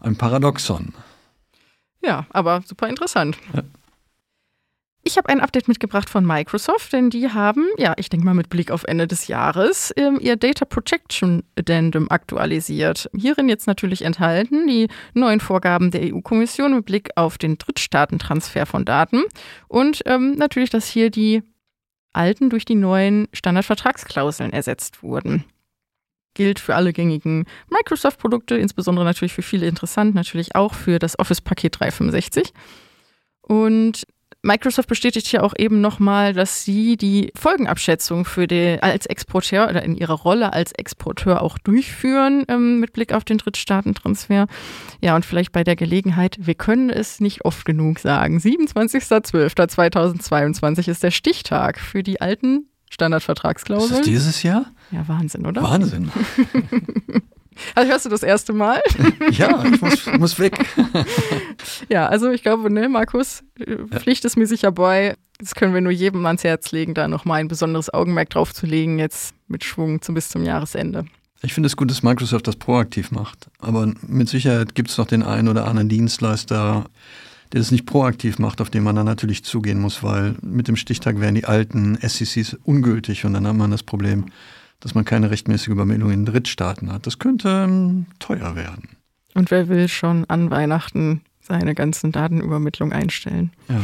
ein 0.00 0.16
Paradoxon. 0.16 0.92
Ja, 2.02 2.26
aber 2.30 2.60
super 2.66 2.88
interessant. 2.88 3.38
Ja. 3.54 3.62
Ich 5.08 5.16
habe 5.16 5.30
ein 5.30 5.40
Update 5.40 5.68
mitgebracht 5.68 6.10
von 6.10 6.26
Microsoft, 6.26 6.92
denn 6.92 7.08
die 7.08 7.30
haben, 7.30 7.66
ja, 7.78 7.94
ich 7.96 8.10
denke 8.10 8.26
mal 8.26 8.34
mit 8.34 8.50
Blick 8.50 8.70
auf 8.70 8.84
Ende 8.84 9.06
des 9.06 9.26
Jahres, 9.26 9.90
ähm, 9.96 10.18
ihr 10.20 10.36
Data 10.36 10.66
Protection 10.66 11.44
Addendum 11.58 12.10
aktualisiert. 12.10 13.08
Hierin 13.16 13.48
jetzt 13.48 13.66
natürlich 13.66 14.02
enthalten 14.02 14.66
die 14.66 14.88
neuen 15.14 15.40
Vorgaben 15.40 15.90
der 15.90 16.12
EU-Kommission 16.12 16.74
mit 16.74 16.84
Blick 16.84 17.08
auf 17.16 17.38
den 17.38 17.56
Drittstaatentransfer 17.56 18.66
von 18.66 18.84
Daten 18.84 19.22
und 19.66 20.02
ähm, 20.04 20.32
natürlich, 20.32 20.68
dass 20.68 20.86
hier 20.86 21.08
die 21.08 21.42
alten 22.12 22.50
durch 22.50 22.66
die 22.66 22.74
neuen 22.74 23.28
Standardvertragsklauseln 23.32 24.52
ersetzt 24.52 25.02
wurden 25.02 25.46
gilt 26.34 26.60
für 26.60 26.76
alle 26.76 26.92
gängigen 26.92 27.46
Microsoft-Produkte, 27.70 28.56
insbesondere 28.58 29.06
natürlich 29.06 29.32
für 29.32 29.42
viele 29.42 29.66
interessant, 29.66 30.14
natürlich 30.14 30.54
auch 30.54 30.74
für 30.74 30.98
das 30.98 31.18
Office-Paket 31.18 31.80
365. 31.80 32.52
Und 33.40 34.04
Microsoft 34.42 34.88
bestätigt 34.88 35.26
hier 35.26 35.42
auch 35.42 35.54
eben 35.56 35.80
nochmal, 35.80 36.32
dass 36.32 36.64
sie 36.64 36.96
die 36.96 37.32
Folgenabschätzung 37.34 38.24
für 38.24 38.46
die, 38.46 38.78
als 38.80 39.06
Exporteur 39.06 39.68
oder 39.68 39.82
in 39.82 39.96
ihrer 39.96 40.14
Rolle 40.14 40.52
als 40.52 40.70
Exporteur 40.72 41.42
auch 41.42 41.58
durchführen 41.58 42.44
ähm, 42.48 42.78
mit 42.78 42.92
Blick 42.92 43.12
auf 43.12 43.24
den 43.24 43.38
Drittstaatentransfer. 43.38 44.46
Ja, 45.00 45.16
und 45.16 45.24
vielleicht 45.24 45.50
bei 45.50 45.64
der 45.64 45.74
Gelegenheit, 45.74 46.36
wir 46.38 46.54
können 46.54 46.88
es 46.88 47.18
nicht 47.20 47.44
oft 47.44 47.64
genug 47.64 47.98
sagen. 47.98 48.38
27.12.2022 48.38 50.88
ist 50.88 51.02
der 51.02 51.10
Stichtag 51.10 51.80
für 51.80 52.04
die 52.04 52.20
alten 52.20 52.68
Standardvertragsklauseln. 52.90 53.90
Ist 53.90 53.98
das 53.98 54.06
dieses 54.06 54.44
Jahr? 54.44 54.66
Ja, 54.92 55.08
Wahnsinn, 55.08 55.46
oder? 55.46 55.62
Wahnsinn. 55.62 56.12
Also 57.74 57.90
hörst 57.90 58.06
du 58.06 58.10
das 58.10 58.22
erste 58.22 58.52
Mal? 58.52 58.80
ja, 59.30 59.64
ich 59.64 59.80
muss, 59.80 60.06
muss 60.18 60.38
weg. 60.38 60.58
ja, 61.88 62.06
also 62.06 62.30
ich 62.30 62.42
glaube, 62.42 62.70
ne, 62.70 62.88
Markus, 62.88 63.42
Pflicht 63.90 64.24
ist 64.24 64.36
mir 64.36 64.46
sicher 64.46 64.72
bei. 64.72 65.14
Das 65.38 65.54
können 65.54 65.72
wir 65.72 65.80
nur 65.80 65.92
jedem 65.92 66.26
ans 66.26 66.42
Herz 66.42 66.72
legen, 66.72 66.94
da 66.94 67.06
nochmal 67.06 67.40
ein 67.40 67.48
besonderes 67.48 67.92
Augenmerk 67.92 68.30
drauf 68.30 68.52
zu 68.52 68.66
legen, 68.66 68.98
jetzt 68.98 69.34
mit 69.46 69.64
Schwung 69.64 70.02
zum, 70.02 70.14
bis 70.14 70.28
zum 70.30 70.44
Jahresende. 70.44 71.04
Ich 71.42 71.54
finde 71.54 71.68
es 71.68 71.76
gut, 71.76 71.90
dass 71.90 72.02
Microsoft 72.02 72.48
das 72.48 72.56
proaktiv 72.56 73.12
macht. 73.12 73.48
Aber 73.60 73.92
mit 74.02 74.28
Sicherheit 74.28 74.74
gibt 74.74 74.90
es 74.90 74.98
noch 74.98 75.06
den 75.06 75.22
einen 75.22 75.46
oder 75.46 75.66
anderen 75.68 75.88
Dienstleister, 75.88 76.86
der 77.52 77.60
das 77.60 77.70
nicht 77.70 77.86
proaktiv 77.86 78.38
macht, 78.38 78.60
auf 78.60 78.70
den 78.70 78.82
man 78.82 78.96
dann 78.96 79.06
natürlich 79.06 79.44
zugehen 79.44 79.80
muss, 79.80 80.02
weil 80.02 80.34
mit 80.42 80.66
dem 80.66 80.76
Stichtag 80.76 81.20
wären 81.20 81.36
die 81.36 81.44
alten 81.44 81.96
SECs 82.02 82.56
ungültig 82.64 83.24
und 83.24 83.34
dann 83.34 83.46
hat 83.46 83.56
man 83.56 83.70
das 83.70 83.84
Problem, 83.84 84.26
dass 84.80 84.94
man 84.94 85.04
keine 85.04 85.30
rechtmäßige 85.30 85.68
Übermeldung 85.68 86.10
in 86.10 86.24
Drittstaaten 86.24 86.92
hat. 86.92 87.06
Das 87.06 87.18
könnte 87.18 87.66
ähm, 87.68 88.06
teuer 88.18 88.56
werden. 88.56 88.88
Und 89.34 89.50
wer 89.50 89.68
will 89.68 89.88
schon 89.88 90.24
an 90.26 90.50
Weihnachten 90.50 91.22
seine 91.40 91.74
ganzen 91.74 92.12
Datenübermittlung 92.12 92.92
einstellen? 92.92 93.52
Ja. 93.68 93.80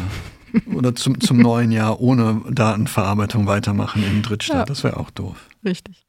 Oder 0.73 0.95
zum, 0.95 1.21
zum 1.21 1.39
neuen 1.39 1.73
Jahr 1.73 2.01
ohne 2.01 2.43
Datenverarbeitung 2.49 3.47
weitermachen 3.47 4.05
im 4.05 4.23
Drittstaat. 4.23 4.57
Ja. 4.57 4.65
Das 4.65 4.85
wäre 4.85 4.99
auch 4.99 5.11
doof. 5.11 5.49
Richtig. 5.65 6.07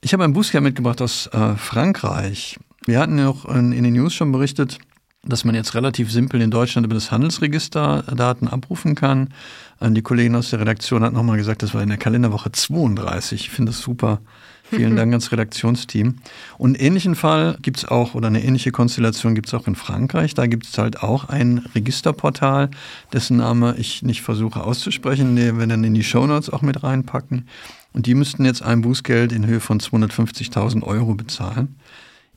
Ich 0.00 0.12
habe 0.12 0.24
ein 0.24 0.32
Bußgeld 0.32 0.64
mitgebracht 0.64 1.00
aus 1.02 1.28
äh, 1.28 1.54
Frankreich. 1.56 2.58
Wir 2.86 2.98
hatten 2.98 3.18
ja 3.18 3.28
auch 3.28 3.44
in, 3.44 3.72
in 3.72 3.84
den 3.84 3.92
News 3.92 4.14
schon 4.14 4.32
berichtet, 4.32 4.78
dass 5.22 5.44
man 5.44 5.54
jetzt 5.54 5.74
relativ 5.74 6.10
simpel 6.10 6.40
in 6.40 6.50
Deutschland 6.50 6.86
über 6.86 6.94
das 6.94 7.10
Handelsregister 7.10 8.04
Daten 8.16 8.48
abrufen 8.48 8.94
kann. 8.94 9.28
Die 9.82 10.02
Kollegin 10.02 10.34
aus 10.34 10.50
der 10.50 10.60
Redaktion 10.60 11.02
hat 11.02 11.12
nochmal 11.12 11.36
gesagt, 11.36 11.62
das 11.62 11.74
war 11.74 11.82
in 11.82 11.90
der 11.90 11.98
Kalenderwoche 11.98 12.52
32. 12.52 13.42
Ich 13.42 13.50
finde 13.50 13.72
das 13.72 13.80
super. 13.80 14.20
Vielen 14.62 14.96
Dank 14.96 15.12
ans 15.12 15.32
Redaktionsteam. 15.32 16.16
Und 16.56 16.76
einen 16.76 16.86
ähnlichen 16.86 17.14
Fall 17.16 17.58
gibt 17.60 17.78
es 17.78 17.84
auch, 17.84 18.14
oder 18.14 18.28
eine 18.28 18.42
ähnliche 18.42 18.72
Konstellation 18.72 19.34
gibt 19.34 19.48
es 19.48 19.54
auch 19.54 19.66
in 19.66 19.74
Frankreich. 19.74 20.34
Da 20.34 20.46
gibt 20.46 20.66
es 20.66 20.78
halt 20.78 21.02
auch 21.02 21.28
ein 21.28 21.66
Registerportal, 21.74 22.70
dessen 23.12 23.38
Name 23.38 23.74
ich 23.78 24.02
nicht 24.02 24.22
versuche 24.22 24.62
auszusprechen, 24.62 25.36
den 25.36 25.58
wir 25.58 25.66
dann 25.66 25.84
in 25.84 25.94
die 25.94 26.04
Shownotes 26.04 26.50
auch 26.50 26.62
mit 26.62 26.82
reinpacken. 26.82 27.48
Und 27.92 28.06
die 28.06 28.14
müssten 28.14 28.44
jetzt 28.44 28.62
ein 28.62 28.82
Bußgeld 28.82 29.32
in 29.32 29.46
Höhe 29.46 29.60
von 29.60 29.80
250.000 29.80 30.82
Euro 30.82 31.14
bezahlen. 31.14 31.76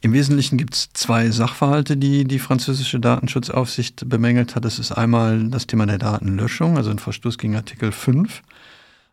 Im 0.04 0.12
Wesentlichen 0.12 0.58
gibt 0.58 0.76
es 0.76 0.90
zwei 0.92 1.30
Sachverhalte, 1.30 1.96
die 1.96 2.26
die 2.26 2.40
französische 2.40 3.00
Datenschutzaufsicht 3.00 4.10
bemängelt 4.10 4.54
hat. 4.54 4.66
Das 4.66 4.78
ist 4.78 4.92
einmal 4.92 5.48
das 5.48 5.66
Thema 5.66 5.86
der 5.86 5.98
Datenlöschung, 5.98 6.76
also 6.76 6.92
ein 6.92 7.00
Verstoß 7.00 7.38
gegen 7.38 7.56
Artikel 7.56 7.94
5, 7.94 8.42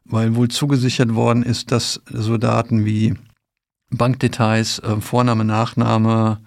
weil 0.04 0.35
wohl 0.35 0.49
zugesichert 0.49 1.14
worden 1.14 1.44
ist, 1.44 1.70
dass 1.70 2.02
so 2.11 2.38
Daten 2.38 2.85
wie 2.85 3.14
Bankdetails, 3.90 4.80
äh, 4.80 5.00
Vorname, 5.00 5.44
Nachname, 5.44 6.40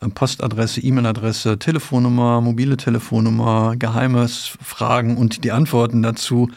äh, 0.00 0.08
Postadresse, 0.08 0.80
E-Mail-Adresse, 0.80 1.58
Telefonnummer, 1.58 2.40
mobile 2.40 2.78
Telefonnummer, 2.78 3.76
geheimes 3.76 4.56
Fragen 4.62 5.18
und 5.18 5.44
die 5.44 5.52
Antworten 5.52 6.00
dazu 6.02 6.50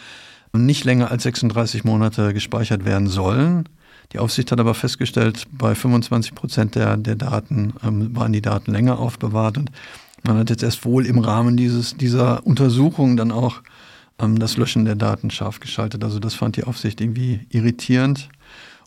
nicht 0.53 0.85
länger 0.85 1.11
als 1.11 1.23
36 1.23 1.83
Monate 1.83 2.33
gespeichert 2.33 2.85
werden 2.85 3.07
sollen. 3.07 3.67
Die 4.11 4.19
Aufsicht 4.19 4.51
hat 4.51 4.59
aber 4.59 4.73
festgestellt, 4.73 5.45
bei 5.51 5.73
25 5.73 6.35
Prozent 6.35 6.75
der, 6.75 6.97
der 6.97 7.15
Daten 7.15 7.73
ähm, 7.83 8.15
waren 8.15 8.33
die 8.33 8.41
Daten 8.41 8.71
länger 8.71 8.99
aufbewahrt 8.99 9.57
und 9.57 9.71
man 10.23 10.37
hat 10.37 10.49
jetzt 10.49 10.63
erst 10.63 10.85
wohl 10.85 11.05
im 11.05 11.19
Rahmen 11.19 11.57
dieses, 11.57 11.97
dieser 11.97 12.45
Untersuchung 12.45 13.17
dann 13.17 13.31
auch 13.31 13.61
ähm, 14.19 14.39
das 14.39 14.57
Löschen 14.57 14.85
der 14.85 14.95
Daten 14.95 15.29
scharf 15.31 15.59
geschaltet. 15.59 16.03
Also 16.03 16.19
das 16.19 16.33
fand 16.33 16.55
die 16.55 16.63
Aufsicht 16.63 17.01
irgendwie 17.01 17.41
irritierend. 17.49 18.29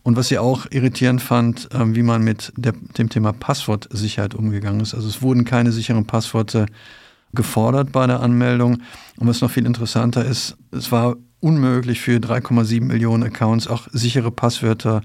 Und 0.02 0.16
was 0.16 0.28
sie 0.28 0.38
auch 0.38 0.66
irritierend 0.70 1.20
fand, 1.20 1.68
ähm, 1.75 1.96
wie 1.96 2.02
man 2.02 2.23
mit 2.23 2.52
der, 2.56 2.73
dem 2.73 3.08
Thema 3.08 3.32
Passwortsicherheit 3.32 4.35
umgegangen 4.35 4.80
ist. 4.80 4.94
Also 4.94 5.08
es 5.08 5.20
wurden 5.20 5.44
keine 5.44 5.73
sicheren 5.73 6.06
Passworte 6.06 6.66
gefordert 7.35 7.92
bei 7.92 8.06
der 8.06 8.20
Anmeldung. 8.20 8.82
Und 9.18 9.26
was 9.26 9.40
noch 9.40 9.50
viel 9.50 9.66
interessanter 9.66 10.25
ist, 10.25 10.56
es 10.70 10.92
war 10.92 11.16
unmöglich 11.40 12.00
für 12.00 12.19
3,7 12.19 12.83
Millionen 12.83 13.25
Accounts 13.25 13.69
auch 13.69 13.88
sichere 13.93 14.31
Passwörter 14.31 15.02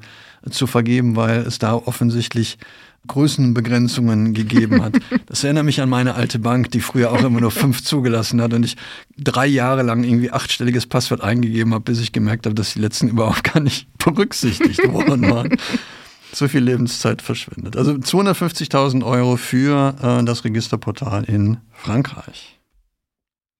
zu 0.49 0.67
vergeben, 0.67 1.15
weil 1.15 1.39
es 1.41 1.59
da 1.59 1.75
offensichtlich 1.75 2.57
Größenbegrenzungen 3.07 4.33
gegeben 4.33 4.83
hat. 4.83 4.97
Das 5.25 5.43
erinnert 5.45 5.63
mich 5.63 5.79
an 5.79 5.89
meine 5.89 6.15
alte 6.15 6.39
Bank, 6.39 6.71
die 6.71 6.81
früher 6.81 7.11
auch 7.11 7.23
immer 7.23 7.39
nur 7.39 7.51
fünf 7.51 7.83
zugelassen 7.83 8.41
hat 8.41 8.53
und 8.53 8.65
ich 8.65 8.75
drei 9.17 9.47
Jahre 9.47 9.81
lang 9.81 10.03
irgendwie 10.03 10.31
achtstelliges 10.31 10.87
Passwort 10.87 11.21
eingegeben 11.21 11.73
habe, 11.73 11.85
bis 11.85 11.99
ich 11.99 12.11
gemerkt 12.11 12.45
habe, 12.45 12.53
dass 12.53 12.73
die 12.73 12.79
letzten 12.79 13.07
überhaupt 13.07 13.45
gar 13.45 13.61
nicht 13.61 13.87
berücksichtigt 13.97 14.91
worden 14.91 15.29
waren. 15.29 15.57
So 16.33 16.47
viel 16.47 16.61
Lebenszeit 16.61 17.21
verschwendet. 17.21 17.77
Also 17.77 17.93
250.000 17.93 19.05
Euro 19.05 19.37
für 19.37 19.95
äh, 20.01 20.25
das 20.25 20.43
Registerportal 20.43 21.23
in 21.23 21.57
Frankreich. 21.71 22.59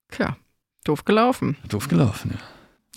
Tja, 0.10 0.36
doof 0.84 1.06
gelaufen. 1.06 1.56
Doof 1.70 1.88
gelaufen, 1.88 2.32
ja. 2.34 2.40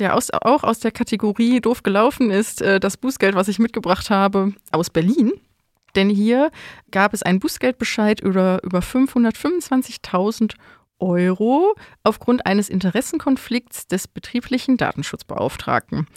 Ja, 0.01 0.15
aus, 0.15 0.31
auch 0.33 0.65
aus 0.65 0.81
der 0.81 0.91
Kategorie 0.91 1.61
doof 1.61 1.83
gelaufen 1.85 2.31
ist 2.31 2.61
äh, 2.63 2.81
das 2.81 2.97
Bußgeld, 2.97 3.35
was 3.37 3.49
ich 3.49 3.61
mitgebracht 3.61 4.11
habe, 4.11 4.53
aus 4.73 4.91
Berlin. 4.91 5.33
Denn 5.95 6.11
hier 6.11 6.51
gab 6.91 7.15
es 7.15 7.23
einen 7.23 7.39
Bußgeldbescheid 7.39 8.21
über, 8.21 8.61
über 8.65 8.81
525.000 8.81 10.55
Euro 10.99 11.75
aufgrund 12.03 12.47
eines 12.47 12.69
Interessenkonflikts 12.69 13.87
des 13.87 14.09
betrieblichen 14.09 14.77
Datenschutzbeauftragten. 14.77 16.09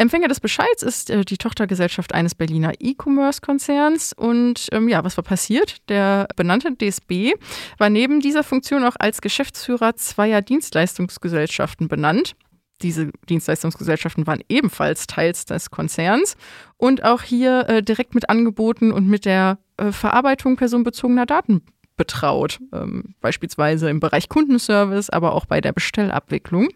Empfänger 0.00 0.28
des 0.28 0.38
Bescheids 0.38 0.84
ist 0.84 1.10
äh, 1.10 1.24
die 1.24 1.38
Tochtergesellschaft 1.38 2.14
eines 2.14 2.36
Berliner 2.36 2.72
E-Commerce-Konzerns. 2.78 4.12
Und 4.12 4.68
ähm, 4.70 4.88
ja, 4.88 5.02
was 5.02 5.16
war 5.16 5.24
passiert? 5.24 5.76
Der 5.88 6.28
benannte 6.36 6.72
DSB 6.72 7.32
war 7.78 7.90
neben 7.90 8.20
dieser 8.20 8.44
Funktion 8.44 8.84
auch 8.84 8.94
als 8.98 9.20
Geschäftsführer 9.20 9.96
zweier 9.96 10.40
Dienstleistungsgesellschaften 10.40 11.88
benannt. 11.88 12.36
Diese 12.82 13.10
Dienstleistungsgesellschaften 13.28 14.26
waren 14.26 14.42
ebenfalls 14.48 15.06
Teils 15.06 15.44
des 15.44 15.70
Konzerns 15.70 16.36
und 16.76 17.04
auch 17.04 17.22
hier 17.22 17.68
äh, 17.68 17.82
direkt 17.82 18.14
mit 18.14 18.28
Angeboten 18.30 18.92
und 18.92 19.08
mit 19.08 19.24
der 19.24 19.58
äh, 19.76 19.90
Verarbeitung 19.90 20.56
personenbezogener 20.56 21.26
Daten 21.26 21.62
betraut, 21.96 22.60
ähm, 22.72 23.14
beispielsweise 23.20 23.90
im 23.90 24.00
Bereich 24.00 24.28
Kundenservice, 24.28 25.10
aber 25.10 25.34
auch 25.34 25.44
bei 25.44 25.60
der 25.60 25.72
Bestellabwicklung. 25.72 26.68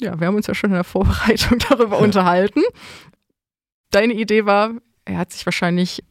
Ja, 0.00 0.20
wir 0.20 0.28
haben 0.28 0.36
uns 0.36 0.46
ja 0.46 0.54
schon 0.54 0.70
in 0.70 0.74
der 0.74 0.84
Vorbereitung 0.84 1.58
darüber 1.68 1.96
ja. 1.96 2.04
unterhalten. 2.04 2.60
Deine 3.90 4.14
Idee 4.14 4.46
war, 4.46 4.72
er 5.04 5.18
hat 5.18 5.32
sich 5.32 5.44
wahrscheinlich 5.44 6.04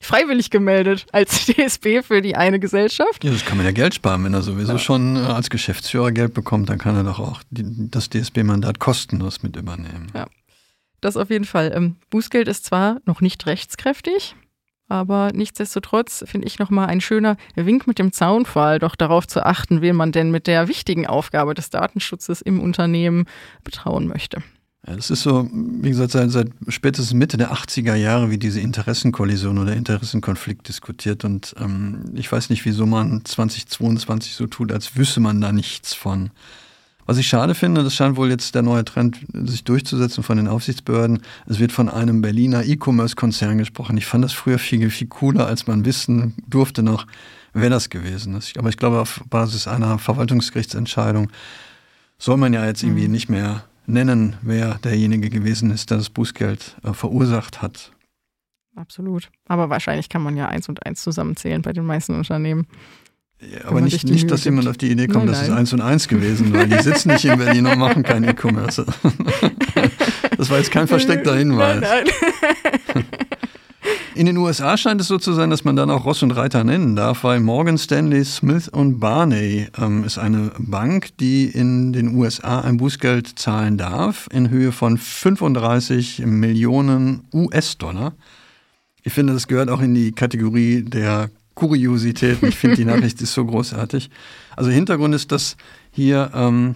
freiwillig 0.00 0.50
gemeldet 0.50 1.06
als 1.12 1.46
DSB 1.46 2.02
für 2.02 2.22
die 2.22 2.36
eine 2.36 2.58
Gesellschaft. 2.58 3.22
Ja, 3.22 3.30
das 3.30 3.44
kann 3.44 3.56
man 3.56 3.66
ja 3.66 3.72
Geld 3.72 3.94
sparen. 3.94 4.24
Wenn 4.24 4.34
er 4.34 4.42
sowieso 4.42 4.72
ja. 4.72 4.78
schon 4.78 5.16
äh, 5.16 5.20
als 5.20 5.50
Geschäftsführer 5.50 6.10
Geld 6.12 6.34
bekommt, 6.34 6.68
dann 6.68 6.78
kann 6.78 6.96
er 6.96 7.04
doch 7.04 7.20
auch 7.20 7.42
die, 7.50 7.64
das 7.90 8.08
DSB-Mandat 8.08 8.78
kostenlos 8.80 9.42
mit 9.42 9.56
übernehmen. 9.56 10.10
Ja, 10.14 10.26
das 11.00 11.16
auf 11.16 11.30
jeden 11.30 11.44
Fall. 11.44 11.72
Ähm, 11.74 11.96
Bußgeld 12.08 12.48
ist 12.48 12.64
zwar 12.64 13.00
noch 13.04 13.20
nicht 13.20 13.46
rechtskräftig, 13.46 14.34
aber 14.88 15.30
nichtsdestotrotz 15.32 16.24
finde 16.26 16.48
ich 16.48 16.58
nochmal 16.58 16.88
ein 16.88 17.00
schöner 17.00 17.36
Wink 17.54 17.86
mit 17.86 17.98
dem 17.98 18.12
Zaunpfahl, 18.12 18.78
doch 18.78 18.96
darauf 18.96 19.28
zu 19.28 19.44
achten, 19.44 19.82
wen 19.82 19.94
man 19.96 20.12
denn 20.12 20.30
mit 20.30 20.46
der 20.46 20.66
wichtigen 20.66 21.06
Aufgabe 21.06 21.54
des 21.54 21.70
Datenschutzes 21.70 22.40
im 22.40 22.58
Unternehmen 22.60 23.26
betrauen 23.62 24.08
möchte. 24.08 24.42
Das 24.96 25.10
ist 25.10 25.22
so, 25.22 25.48
wie 25.52 25.90
gesagt, 25.90 26.12
seit, 26.12 26.30
seit 26.30 26.48
spätestens 26.68 27.14
Mitte 27.14 27.36
der 27.36 27.52
80er 27.52 27.94
Jahre, 27.94 28.30
wie 28.30 28.38
diese 28.38 28.60
Interessenkollision 28.60 29.58
oder 29.58 29.74
Interessenkonflikt 29.74 30.68
diskutiert. 30.68 31.24
Und 31.24 31.54
ähm, 31.58 32.12
ich 32.14 32.30
weiß 32.30 32.50
nicht, 32.50 32.64
wieso 32.64 32.86
man 32.86 33.24
2022 33.24 34.34
so 34.34 34.46
tut, 34.46 34.72
als 34.72 34.96
wüsste 34.96 35.20
man 35.20 35.40
da 35.40 35.52
nichts 35.52 35.94
von. 35.94 36.30
Was 37.06 37.18
ich 37.18 37.26
schade 37.26 37.54
finde, 37.56 37.82
das 37.82 37.94
scheint 37.94 38.16
wohl 38.16 38.30
jetzt 38.30 38.54
der 38.54 38.62
neue 38.62 38.84
Trend, 38.84 39.18
sich 39.32 39.64
durchzusetzen 39.64 40.22
von 40.22 40.36
den 40.36 40.46
Aufsichtsbehörden. 40.46 41.22
Es 41.46 41.58
wird 41.58 41.72
von 41.72 41.88
einem 41.88 42.22
Berliner 42.22 42.64
E-Commerce-Konzern 42.64 43.58
gesprochen. 43.58 43.96
Ich 43.96 44.06
fand 44.06 44.22
das 44.22 44.32
früher 44.32 44.60
viel, 44.60 44.90
viel 44.90 45.08
cooler, 45.08 45.46
als 45.46 45.66
man 45.66 45.84
wissen 45.84 46.34
durfte 46.46 46.84
noch, 46.84 47.06
wer 47.52 47.68
das 47.68 47.90
gewesen 47.90 48.36
ist. 48.36 48.56
Aber 48.56 48.68
ich 48.68 48.76
glaube, 48.76 49.00
auf 49.00 49.24
Basis 49.28 49.66
einer 49.66 49.98
Verwaltungsgerichtsentscheidung 49.98 51.30
soll 52.18 52.36
man 52.36 52.52
ja 52.52 52.64
jetzt 52.64 52.82
irgendwie 52.82 53.06
mhm. 53.06 53.12
nicht 53.12 53.28
mehr 53.28 53.64
nennen, 53.86 54.36
wer 54.42 54.74
derjenige 54.84 55.30
gewesen 55.30 55.70
ist, 55.70 55.90
der 55.90 55.98
das 55.98 56.10
Bußgeld 56.10 56.76
äh, 56.84 56.92
verursacht 56.92 57.62
hat. 57.62 57.92
Absolut. 58.76 59.30
Aber 59.46 59.68
wahrscheinlich 59.68 60.08
kann 60.08 60.22
man 60.22 60.36
ja 60.36 60.48
eins 60.48 60.68
und 60.68 60.86
eins 60.86 61.02
zusammenzählen 61.02 61.62
bei 61.62 61.72
den 61.72 61.84
meisten 61.84 62.14
Unternehmen. 62.14 62.66
Ja, 63.40 63.64
aber 63.66 63.80
nicht, 63.80 64.04
nicht 64.04 64.30
dass 64.30 64.44
jemand 64.44 64.68
auf 64.68 64.76
die 64.76 64.90
Idee 64.90 65.06
kommt, 65.06 65.24
nein, 65.24 65.34
das 65.34 65.42
ist 65.42 65.50
eins 65.50 65.72
und 65.72 65.80
eins 65.80 66.08
gewesen, 66.08 66.52
weil 66.52 66.68
die 66.68 66.82
sitzen 66.82 67.08
nicht 67.08 67.24
in 67.24 67.38
Berlin 67.38 67.66
und 67.66 67.78
machen 67.78 68.02
kein 68.02 68.22
E-Commerce. 68.24 68.84
das 70.36 70.50
war 70.50 70.58
jetzt 70.58 70.70
kein 70.70 70.86
versteckter 70.86 71.36
Hinweis. 71.36 71.80
Nein, 71.80 72.04
nein. 72.94 73.04
In 74.14 74.26
den 74.26 74.36
USA 74.36 74.76
scheint 74.76 75.00
es 75.00 75.08
so 75.08 75.18
zu 75.18 75.32
sein, 75.32 75.50
dass 75.50 75.64
man 75.64 75.76
dann 75.76 75.88
auch 75.88 76.04
Ross 76.04 76.22
und 76.22 76.32
Reiter 76.32 76.64
nennen 76.64 76.96
darf, 76.96 77.24
weil 77.24 77.40
Morgan 77.40 77.78
Stanley 77.78 78.24
Smith 78.24 78.68
und 78.68 78.98
Barney 78.98 79.68
ähm, 79.78 80.04
ist 80.04 80.18
eine 80.18 80.50
Bank, 80.58 81.16
die 81.18 81.46
in 81.46 81.92
den 81.92 82.14
USA 82.16 82.60
ein 82.60 82.76
Bußgeld 82.76 83.38
zahlen 83.38 83.78
darf 83.78 84.28
in 84.32 84.50
Höhe 84.50 84.72
von 84.72 84.98
35 84.98 86.22
Millionen 86.26 87.22
US-Dollar. 87.32 88.14
Ich 89.02 89.12
finde, 89.12 89.32
das 89.32 89.46
gehört 89.46 89.70
auch 89.70 89.80
in 89.80 89.94
die 89.94 90.12
Kategorie 90.12 90.82
der 90.82 91.30
Kuriositäten. 91.54 92.48
Ich 92.48 92.56
finde, 92.56 92.76
die 92.76 92.84
Nachricht 92.86 93.20
ist 93.22 93.32
so 93.32 93.44
großartig. 93.44 94.10
Also 94.56 94.70
Hintergrund 94.70 95.14
ist, 95.14 95.32
dass 95.32 95.56
hier 95.92 96.30
ähm, 96.34 96.74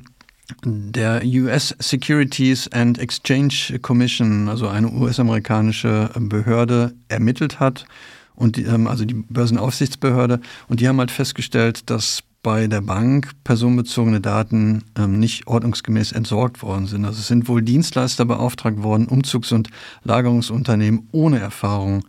der 0.64 1.22
US 1.24 1.74
Securities 1.78 2.68
and 2.68 2.98
Exchange 2.98 3.78
Commission, 3.80 4.48
also 4.48 4.68
eine 4.68 4.90
US-amerikanische 4.90 6.10
Behörde, 6.18 6.94
ermittelt 7.08 7.60
hat 7.60 7.86
und 8.34 8.56
die, 8.56 8.64
ähm, 8.64 8.86
also 8.86 9.04
die 9.04 9.14
Börsenaufsichtsbehörde 9.14 10.40
und 10.68 10.80
die 10.80 10.88
haben 10.88 10.98
halt 10.98 11.10
festgestellt, 11.10 11.88
dass 11.90 12.22
bei 12.42 12.66
der 12.66 12.82
Bank 12.82 13.30
personenbezogene 13.42 14.20
Daten 14.20 14.84
ähm, 14.98 15.18
nicht 15.18 15.46
ordnungsgemäß 15.46 16.12
entsorgt 16.12 16.62
worden 16.62 16.86
sind. 16.86 17.06
Also 17.06 17.20
es 17.20 17.26
sind 17.26 17.48
wohl 17.48 17.62
Dienstleister 17.62 18.26
beauftragt 18.26 18.82
worden, 18.82 19.08
Umzugs- 19.08 19.50
und 19.50 19.70
Lagerungsunternehmen 20.02 21.08
ohne 21.10 21.38
Erfahrung 21.38 22.04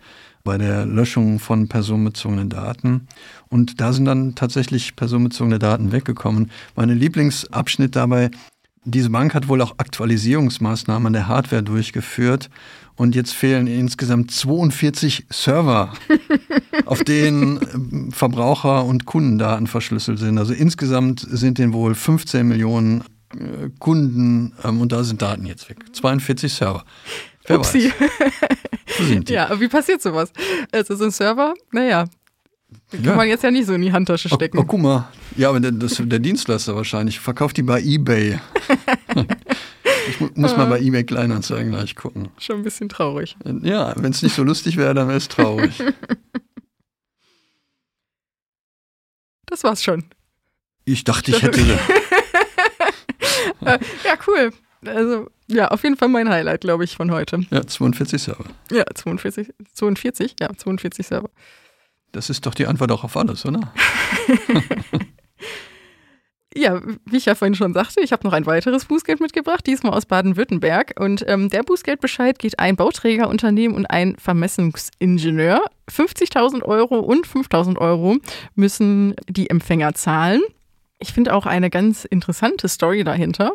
bei 0.46 0.58
der 0.58 0.86
Löschung 0.86 1.40
von 1.40 1.68
personenbezogenen 1.68 2.50
Daten. 2.50 3.08
Und 3.50 3.82
da 3.82 3.92
sind 3.92 4.06
dann 4.06 4.36
tatsächlich 4.36 4.96
personenbezogene 4.96 5.60
Daten 5.60 5.92
weggekommen. 5.92 6.52
Mein 6.76 6.90
Lieblingsabschnitt 6.90 7.96
dabei, 7.98 8.32
diese 8.86 9.10
Bank 9.10 9.34
hat 9.34 9.48
wohl 9.48 9.62
auch 9.62 9.74
Aktualisierungsmaßnahmen 9.78 11.08
an 11.08 11.14
der 11.14 11.28
Hardware 11.28 11.64
durchgeführt 11.64 12.52
und 12.96 13.16
jetzt 13.16 13.34
fehlen 13.34 13.66
insgesamt 13.66 14.30
42 14.30 15.26
Server, 15.32 15.92
auf 16.86 17.04
denen 17.04 17.60
ähm, 17.74 18.12
Verbraucher- 18.12 18.86
und 18.86 19.06
Kundendaten 19.06 19.66
verschlüsselt 19.66 20.20
sind. 20.20 20.38
Also 20.38 20.54
insgesamt 20.54 21.26
sind 21.28 21.58
den 21.58 21.74
wohl 21.74 21.96
15 21.96 22.48
Millionen 22.48 23.02
äh, 23.34 23.70
Kunden 23.80 24.54
ähm, 24.64 24.80
und 24.80 24.92
da 24.92 25.04
sind 25.04 25.24
Daten 25.24 25.48
jetzt 25.48 25.68
weg. 25.68 25.78
42 25.92 26.54
Server. 26.54 26.86
Wer 27.48 27.58
Upsi. 27.58 27.92
Weiß. 28.00 28.52
sind 29.04 29.30
die. 29.30 29.34
Ja, 29.34 29.60
wie 29.60 29.68
passiert 29.68 30.02
sowas? 30.02 30.32
Also 30.72 30.96
so 30.96 31.06
ein 31.06 31.12
Server, 31.12 31.54
naja, 31.72 32.06
den 32.92 33.02
kann 33.02 33.12
ja. 33.12 33.16
man 33.16 33.28
jetzt 33.28 33.44
ja 33.44 33.52
nicht 33.52 33.68
so 33.68 33.74
in 33.74 33.82
die 33.82 33.92
Handtasche 33.92 34.30
stecken. 34.30 34.58
Oh, 34.58 34.62
oh 34.62 34.66
guck 34.66 34.80
mal. 34.80 35.10
Ja, 35.36 35.50
aber 35.50 35.60
der, 35.60 35.72
das, 35.72 36.02
der 36.04 36.20
Dienstleister 36.20 36.76
wahrscheinlich 36.76 37.20
verkauft 37.20 37.58
die 37.58 37.64
bei 37.64 37.82
Ebay. 37.82 38.40
Ich 40.08 40.20
mu 40.20 40.30
muss 40.36 40.56
mal 40.56 40.66
bei 40.66 40.80
eBay 40.80 41.04
Kleinanzeigen 41.04 41.72
gleich 41.72 41.96
gucken. 41.96 42.30
Schon 42.38 42.58
ein 42.58 42.64
bisschen 42.64 42.90
traurig. 42.90 43.36
Ja, 43.64 43.94
wenn 43.98 44.12
es 44.12 44.22
nicht 44.22 44.36
so 44.36 44.44
lustig 44.44 44.78
wäre, 44.78 44.94
dann 44.94 45.08
wäre 45.08 45.18
es 45.18 45.28
traurig. 45.28 45.82
Das 49.48 49.64
war's 49.64 49.84
schon. 49.84 50.04
Ich 50.86 51.04
dachte, 51.04 51.30
ich 51.32 51.42
hätte. 51.42 51.62
ja, 53.62 53.80
cool. 54.28 54.52
Also, 54.88 55.30
ja, 55.48 55.70
auf 55.70 55.84
jeden 55.84 55.98
Fall 55.98 56.10
mein 56.10 56.30
Highlight, 56.30 56.62
glaube 56.62 56.84
ich, 56.84 56.96
von 56.96 57.12
heute. 57.12 57.46
Ja, 57.52 57.66
42 57.66 58.22
Server. 58.22 58.46
Ja, 58.72 58.84
42, 58.94 59.54
42, 59.74 60.36
ja, 60.40 60.50
42 60.56 61.06
Server. 61.06 61.30
Das 62.12 62.30
ist 62.30 62.46
doch 62.46 62.54
die 62.54 62.68
Antwort 62.68 62.92
auch 62.92 63.04
auf 63.04 63.18
alles, 63.18 63.46
oder? 63.46 63.74
Ja, 66.58 66.82
wie 67.06 67.18
ich 67.18 67.26
ja 67.26 67.36
vorhin 67.36 67.56
schon 67.56 67.74
sagte, 67.74 68.00
ich 68.00 68.14
habe 68.14 68.26
noch 68.26 68.32
ein 68.32 68.46
weiteres 68.46 68.86
Bußgeld 68.86 69.20
mitgebracht, 69.20 69.68
diesmal 69.68 69.92
aus 69.92 70.06
Baden-Württemberg. 70.06 70.94
Und 70.98 71.26
ähm, 71.28 71.50
der 71.50 71.64
Bußgeldbescheid 71.64 72.40
geht 72.40 72.60
ein 72.60 72.78
Bauträgerunternehmen 72.78 73.76
und 73.76 73.86
ein 73.88 74.16
Vermessungsingenieur. 74.18 75.60
50.000 75.92 76.64
Euro 76.64 77.00
und 77.00 77.28
5.000 77.28 77.78
Euro 77.78 78.18
müssen 78.56 79.16
die 79.28 79.50
Empfänger 79.50 79.96
zahlen. 79.96 80.42
Ich 81.00 81.14
finde 81.14 81.34
auch 81.34 81.46
eine 81.46 81.70
ganz 81.70 82.06
interessante 82.06 82.68
Story 82.68 83.04
dahinter, 83.04 83.54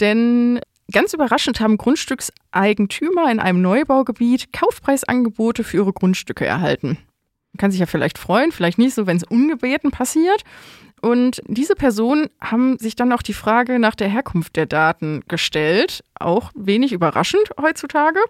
denn 0.00 0.60
Ganz 0.92 1.14
überraschend 1.14 1.60
haben 1.60 1.78
Grundstückseigentümer 1.78 3.30
in 3.30 3.40
einem 3.40 3.62
Neubaugebiet 3.62 4.52
Kaufpreisangebote 4.52 5.64
für 5.64 5.78
ihre 5.78 5.92
Grundstücke 5.92 6.44
erhalten. 6.44 6.98
Man 7.52 7.58
kann 7.58 7.70
sich 7.70 7.80
ja 7.80 7.86
vielleicht 7.86 8.18
freuen, 8.18 8.52
vielleicht 8.52 8.78
nicht 8.78 8.94
so, 8.94 9.06
wenn 9.06 9.16
es 9.16 9.24
ungebeten 9.24 9.90
passiert. 9.90 10.42
Und 11.00 11.40
diese 11.46 11.74
Personen 11.74 12.28
haben 12.40 12.78
sich 12.78 12.96
dann 12.96 13.12
auch 13.12 13.22
die 13.22 13.34
Frage 13.34 13.78
nach 13.78 13.94
der 13.94 14.08
Herkunft 14.08 14.56
der 14.56 14.66
Daten 14.66 15.22
gestellt. 15.28 16.02
Auch 16.18 16.50
wenig 16.54 16.92
überraschend 16.92 17.48
heutzutage. 17.60 18.20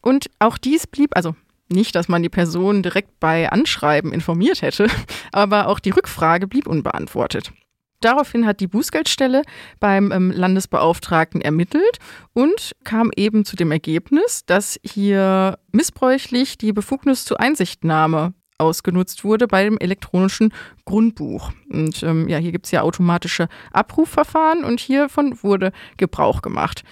Und 0.00 0.30
auch 0.38 0.58
dies 0.58 0.86
blieb, 0.86 1.16
also 1.16 1.34
nicht, 1.68 1.94
dass 1.94 2.08
man 2.08 2.22
die 2.22 2.28
Person 2.28 2.82
direkt 2.82 3.18
bei 3.20 3.50
Anschreiben 3.50 4.12
informiert 4.12 4.62
hätte, 4.62 4.86
aber 5.32 5.66
auch 5.66 5.80
die 5.80 5.90
Rückfrage 5.90 6.46
blieb 6.46 6.66
unbeantwortet. 6.66 7.52
Daraufhin 8.00 8.46
hat 8.46 8.60
die 8.60 8.68
Bußgeldstelle 8.68 9.42
beim 9.80 10.12
ähm, 10.12 10.30
Landesbeauftragten 10.30 11.40
ermittelt 11.40 11.98
und 12.32 12.72
kam 12.84 13.10
eben 13.16 13.44
zu 13.44 13.56
dem 13.56 13.72
Ergebnis, 13.72 14.44
dass 14.46 14.78
hier 14.84 15.58
missbräuchlich 15.72 16.58
die 16.58 16.72
Befugnis 16.72 17.24
zur 17.24 17.40
Einsichtnahme 17.40 18.34
ausgenutzt 18.58 19.24
wurde 19.24 19.46
bei 19.46 19.64
dem 19.64 19.78
elektronischen 19.78 20.52
Grundbuch. 20.84 21.52
Und 21.70 22.02
ähm, 22.02 22.28
ja, 22.28 22.38
hier 22.38 22.52
gibt 22.52 22.66
es 22.66 22.72
ja 22.72 22.82
automatische 22.82 23.48
Abrufverfahren 23.72 24.64
und 24.64 24.80
hiervon 24.80 25.42
wurde 25.42 25.72
Gebrauch 25.96 26.42
gemacht. 26.42 26.82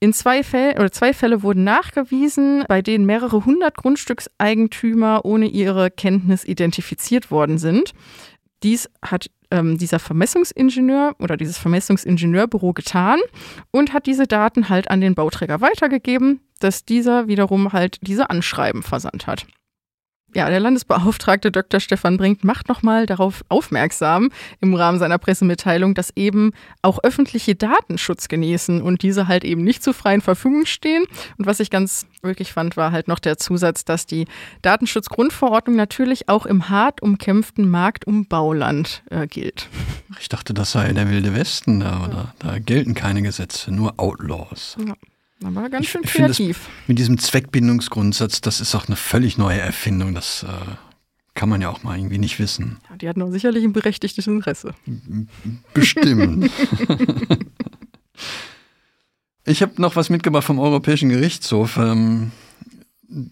In 0.00 0.12
zwei 0.12 0.42
Fällen 0.42 0.76
oder 0.76 0.92
zwei 0.92 1.14
Fälle 1.14 1.42
wurden 1.42 1.64
nachgewiesen, 1.64 2.64
bei 2.68 2.82
denen 2.82 3.06
mehrere 3.06 3.46
hundert 3.46 3.76
Grundstückseigentümer 3.76 5.24
ohne 5.24 5.46
ihre 5.46 5.90
Kenntnis 5.90 6.44
identifiziert 6.44 7.30
worden 7.30 7.56
sind. 7.56 7.92
Dies 8.62 8.90
hat 9.02 9.30
ähm, 9.54 9.78
dieser 9.78 10.00
Vermessungsingenieur 10.00 11.14
oder 11.20 11.36
dieses 11.36 11.56
Vermessungsingenieurbüro 11.58 12.72
getan 12.72 13.20
und 13.70 13.92
hat 13.92 14.06
diese 14.06 14.26
Daten 14.26 14.68
halt 14.68 14.90
an 14.90 15.00
den 15.00 15.14
Bauträger 15.14 15.60
weitergegeben, 15.60 16.40
dass 16.58 16.84
dieser 16.84 17.28
wiederum 17.28 17.72
halt 17.72 17.98
diese 18.02 18.30
Anschreiben 18.30 18.82
versandt 18.82 19.26
hat. 19.26 19.46
Ja, 20.34 20.50
der 20.50 20.58
Landesbeauftragte 20.58 21.52
Dr. 21.52 21.78
Stefan 21.78 22.16
Brink 22.16 22.42
macht 22.42 22.68
nochmal 22.68 23.06
darauf 23.06 23.44
aufmerksam 23.48 24.30
im 24.60 24.74
Rahmen 24.74 24.98
seiner 24.98 25.18
Pressemitteilung, 25.18 25.94
dass 25.94 26.10
eben 26.16 26.50
auch 26.82 26.98
öffentliche 27.04 27.54
Daten 27.54 27.98
Schutz 27.98 28.26
genießen 28.26 28.82
und 28.82 29.02
diese 29.02 29.28
halt 29.28 29.44
eben 29.44 29.62
nicht 29.62 29.84
zur 29.84 29.94
freien 29.94 30.20
Verfügung 30.20 30.66
stehen. 30.66 31.04
Und 31.38 31.46
was 31.46 31.60
ich 31.60 31.70
ganz 31.70 32.06
wirklich 32.22 32.52
fand, 32.52 32.76
war 32.76 32.90
halt 32.90 33.06
noch 33.06 33.20
der 33.20 33.38
Zusatz, 33.38 33.84
dass 33.84 34.06
die 34.06 34.26
Datenschutzgrundverordnung 34.62 35.76
natürlich 35.76 36.28
auch 36.28 36.46
im 36.46 36.68
hart 36.68 37.00
umkämpften 37.00 37.70
Markt 37.70 38.06
um 38.06 38.26
Bauland 38.26 39.04
äh, 39.10 39.28
gilt. 39.28 39.68
Ich 40.20 40.28
dachte, 40.28 40.52
das 40.52 40.72
sei 40.72 40.92
der 40.92 41.10
wilde 41.10 41.34
Westen 41.34 41.80
da, 41.80 42.04
oder? 42.04 42.34
Da 42.40 42.58
gelten 42.58 42.94
keine 42.94 43.22
Gesetze, 43.22 43.72
nur 43.72 43.94
Outlaws. 43.98 44.76
Ja. 44.84 44.94
Aber 45.42 45.68
ganz 45.68 45.86
schön 45.86 46.02
ich, 46.04 46.10
kreativ. 46.10 46.58
Das, 46.58 46.88
mit 46.88 46.98
diesem 46.98 47.18
Zweckbindungsgrundsatz, 47.18 48.40
das 48.40 48.60
ist 48.60 48.74
auch 48.74 48.86
eine 48.86 48.96
völlig 48.96 49.36
neue 49.36 49.60
Erfindung. 49.60 50.14
Das 50.14 50.44
äh, 50.44 50.74
kann 51.34 51.48
man 51.48 51.60
ja 51.60 51.68
auch 51.68 51.82
mal 51.82 51.98
irgendwie 51.98 52.18
nicht 52.18 52.38
wissen. 52.38 52.78
Ja, 52.88 52.96
die 52.96 53.08
hatten 53.08 53.22
auch 53.22 53.30
sicherlich 53.30 53.64
ein 53.64 53.72
berechtigtes 53.72 54.26
Interesse. 54.26 54.74
Bestimmt. 55.74 56.50
ich 59.44 59.60
habe 59.62 59.80
noch 59.80 59.96
was 59.96 60.10
mitgebracht 60.10 60.44
vom 60.44 60.58
Europäischen 60.58 61.08
Gerichtshof. 61.08 61.76
Ähm, 61.76 62.30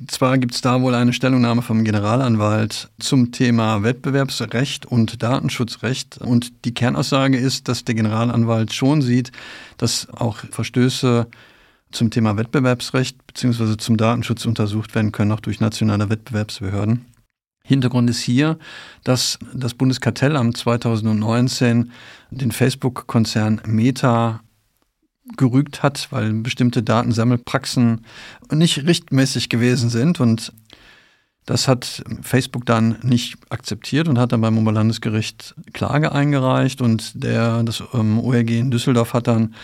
zwar 0.08 0.38
gibt 0.38 0.54
es 0.54 0.60
da 0.60 0.80
wohl 0.82 0.94
eine 0.94 1.12
Stellungnahme 1.12 1.62
vom 1.62 1.84
Generalanwalt 1.84 2.90
zum 2.98 3.32
Thema 3.32 3.82
Wettbewerbsrecht 3.82 4.86
und 4.86 5.22
Datenschutzrecht. 5.22 6.18
Und 6.18 6.64
die 6.64 6.74
Kernaussage 6.74 7.38
ist, 7.38 7.68
dass 7.68 7.84
der 7.84 7.94
Generalanwalt 7.94 8.72
schon 8.72 9.02
sieht, 9.02 9.32
dass 9.78 10.08
auch 10.10 10.38
Verstöße 10.50 11.28
zum 11.92 12.10
Thema 12.10 12.36
Wettbewerbsrecht 12.36 13.26
bzw. 13.26 13.76
zum 13.76 13.96
Datenschutz 13.96 14.44
untersucht 14.44 14.94
werden 14.94 15.12
können, 15.12 15.32
auch 15.32 15.40
durch 15.40 15.60
nationale 15.60 16.10
Wettbewerbsbehörden. 16.10 17.06
Hintergrund 17.64 18.10
ist 18.10 18.20
hier, 18.20 18.58
dass 19.04 19.38
das 19.54 19.74
Bundeskartellamt 19.74 20.56
2019 20.56 21.92
den 22.30 22.52
Facebook-Konzern 22.52 23.60
Meta 23.66 24.40
gerügt 25.36 25.82
hat, 25.82 26.08
weil 26.10 26.32
bestimmte 26.32 26.82
Datensammelpraxen 26.82 28.04
nicht 28.50 28.86
richtmäßig 28.86 29.48
gewesen 29.48 29.88
sind. 29.90 30.18
Und 30.18 30.52
das 31.46 31.68
hat 31.68 32.02
Facebook 32.22 32.66
dann 32.66 32.98
nicht 33.02 33.36
akzeptiert 33.48 34.08
und 34.08 34.18
hat 34.18 34.32
dann 34.32 34.40
beim 34.40 34.58
Oberlandesgericht 34.58 35.54
Klage 35.72 36.12
eingereicht. 36.12 36.80
Und 36.80 37.22
der, 37.22 37.62
das 37.62 37.82
ähm, 37.94 38.18
ORG 38.18 38.50
in 38.50 38.70
Düsseldorf 38.70 39.14
hat 39.14 39.28
dann 39.28 39.54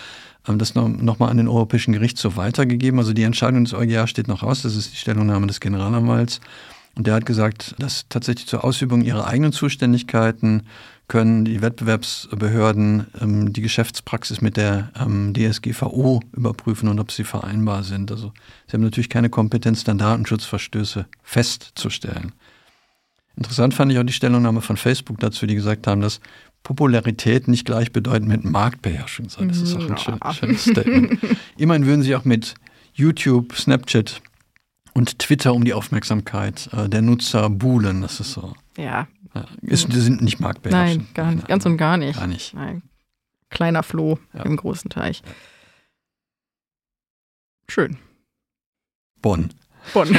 haben 0.49 0.59
das 0.59 0.75
nochmal 0.75 1.03
noch 1.03 1.21
an 1.21 1.37
den 1.37 1.49
Europäischen 1.49 1.93
Gerichtshof 1.93 2.37
weitergegeben. 2.37 2.99
Also 2.99 3.13
die 3.13 3.23
Entscheidung 3.23 3.65
des 3.65 3.75
EuGH 3.75 4.09
steht 4.09 4.29
noch 4.29 4.43
aus, 4.43 4.63
das 4.63 4.77
ist 4.77 4.93
die 4.93 4.97
Stellungnahme 4.97 5.47
des 5.47 5.61
Generalanwalts. 5.61 6.41
Und 6.97 7.07
der 7.07 7.15
hat 7.15 7.27
gesagt, 7.27 7.77
dass 7.79 8.07
tatsächlich 8.09 8.49
zur 8.49 8.65
Ausübung 8.65 9.03
ihrer 9.03 9.27
eigenen 9.27 9.53
Zuständigkeiten 9.53 10.65
können 11.07 11.45
die 11.45 11.63
Wettbewerbsbehörden 11.63 13.07
ähm, 13.21 13.53
die 13.53 13.63
Geschäftspraxis 13.63 14.41
mit 14.41 14.57
der 14.57 14.91
ähm, 15.01 15.33
DSGVO 15.33 16.21
überprüfen 16.33 16.89
und 16.89 17.01
ob 17.01 17.13
sie 17.13 17.25
vereinbar 17.25 17.83
sind. 17.83 18.11
Also 18.11 18.33
sie 18.67 18.75
haben 18.75 18.83
natürlich 18.83 19.09
keine 19.09 19.31
Kompetenz, 19.31 19.85
dann 19.85 19.99
Datenschutzverstöße 19.99 21.07
festzustellen. 21.23 22.33
Interessant 23.37 23.73
fand 23.73 23.93
ich 23.93 23.99
auch 23.99 24.05
die 24.05 24.13
Stellungnahme 24.13 24.61
von 24.61 24.77
Facebook 24.77 25.21
dazu, 25.21 25.47
die 25.47 25.55
gesagt 25.55 25.87
haben, 25.87 26.01
dass 26.01 26.21
Popularität 26.63 27.49
nicht 27.49 27.65
gleichbedeutend 27.65 28.29
mit 28.29 28.45
Marktbeherrschung 28.45 29.29
sein. 29.29 29.49
Das 29.49 29.61
ist 29.61 29.75
auch 29.75 29.89
ein 29.89 29.97
schön, 29.97 30.19
schönes 30.33 30.63
Statement. 30.63 31.19
Immerhin 31.57 31.87
würden 31.87 32.03
sie 32.03 32.15
auch 32.15 32.25
mit 32.25 32.55
YouTube, 32.93 33.55
Snapchat 33.55 34.21
und 34.93 35.19
Twitter 35.19 35.55
um 35.55 35.65
die 35.65 35.73
Aufmerksamkeit 35.73 36.69
äh, 36.73 36.89
der 36.89 37.03
Nutzer 37.03 37.49
buhlen. 37.49 38.03
Das 38.03 38.21
ist 38.21 38.33
so. 38.33 38.55
Ja. 38.77 39.09
ja 39.35 39.47
ist, 39.63 39.93
die 39.93 40.01
sind 40.01 40.21
nicht 40.21 40.41
Mark 40.41 40.59
Nein, 40.65 41.07
gar 41.15 41.33
nicht, 41.33 41.49
ganz 41.49 41.65
und 41.65 41.77
gar 41.77 41.97
nicht. 41.97 42.19
Gar 42.19 42.27
nicht. 42.27 42.55
Nein. 42.55 42.83
Kleiner 43.51 43.83
Floh 43.83 44.19
ja. 44.35 44.43
im 44.43 44.57
großen 44.57 44.91
Teich. 44.91 45.23
Schön. 47.69 47.97
Bonn. 49.23 49.51
Bonn. 49.93 50.09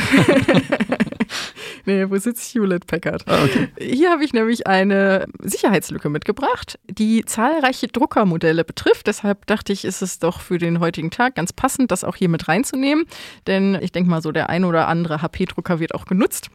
nee, 1.86 2.10
wo 2.10 2.18
sitzt 2.18 2.54
Hewlett 2.54 2.88
Packard? 2.88 3.24
Ah, 3.28 3.44
okay. 3.44 3.70
Hier 3.80 4.10
habe 4.12 4.24
ich 4.24 4.34
nämlich 4.34 4.68
eine 4.68 5.28
Sicherheitslücke 5.42 6.10
mitgebracht, 6.10 6.80
die 6.90 7.26
zahlreiche 7.26 7.88
Druckermodelle 7.88 8.64
betrifft. 8.64 9.08
Deshalb 9.08 9.46
dachte 9.48 9.74
ich, 9.74 9.86
ist 9.86 10.02
es 10.02 10.20
doch 10.20 10.42
für 10.42 10.58
den 10.58 10.80
heutigen 10.80 11.12
Tag 11.12 11.36
ganz 11.36 11.54
passend, 11.54 11.92
das 11.92 12.04
auch 12.04 12.16
hier 12.16 12.30
mit 12.30 12.48
reinzunehmen. 12.48 13.06
Denn 13.48 13.78
ich 13.82 13.92
denke 13.92 14.10
mal, 14.10 14.22
so 14.22 14.32
der 14.32 14.50
ein 14.50 14.64
oder 14.64 14.88
andere 14.88 15.22
HP-Drucker 15.22 15.80
wird 15.80 15.96
auch 15.96 16.06
genutzt. 16.06 16.50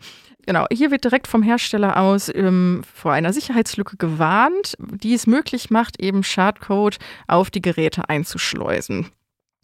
Genau, 0.46 0.66
hier 0.70 0.90
wird 0.90 1.04
direkt 1.04 1.26
vom 1.26 1.42
Hersteller 1.42 1.98
aus 1.98 2.30
ähm, 2.34 2.82
vor 2.92 3.12
einer 3.12 3.32
Sicherheitslücke 3.32 3.96
gewarnt, 3.96 4.74
die 4.78 5.14
es 5.14 5.26
möglich 5.26 5.70
macht, 5.70 6.00
eben 6.00 6.22
Schadcode 6.22 6.98
auf 7.26 7.50
die 7.50 7.62
Geräte 7.62 8.08
einzuschleusen. 8.08 9.10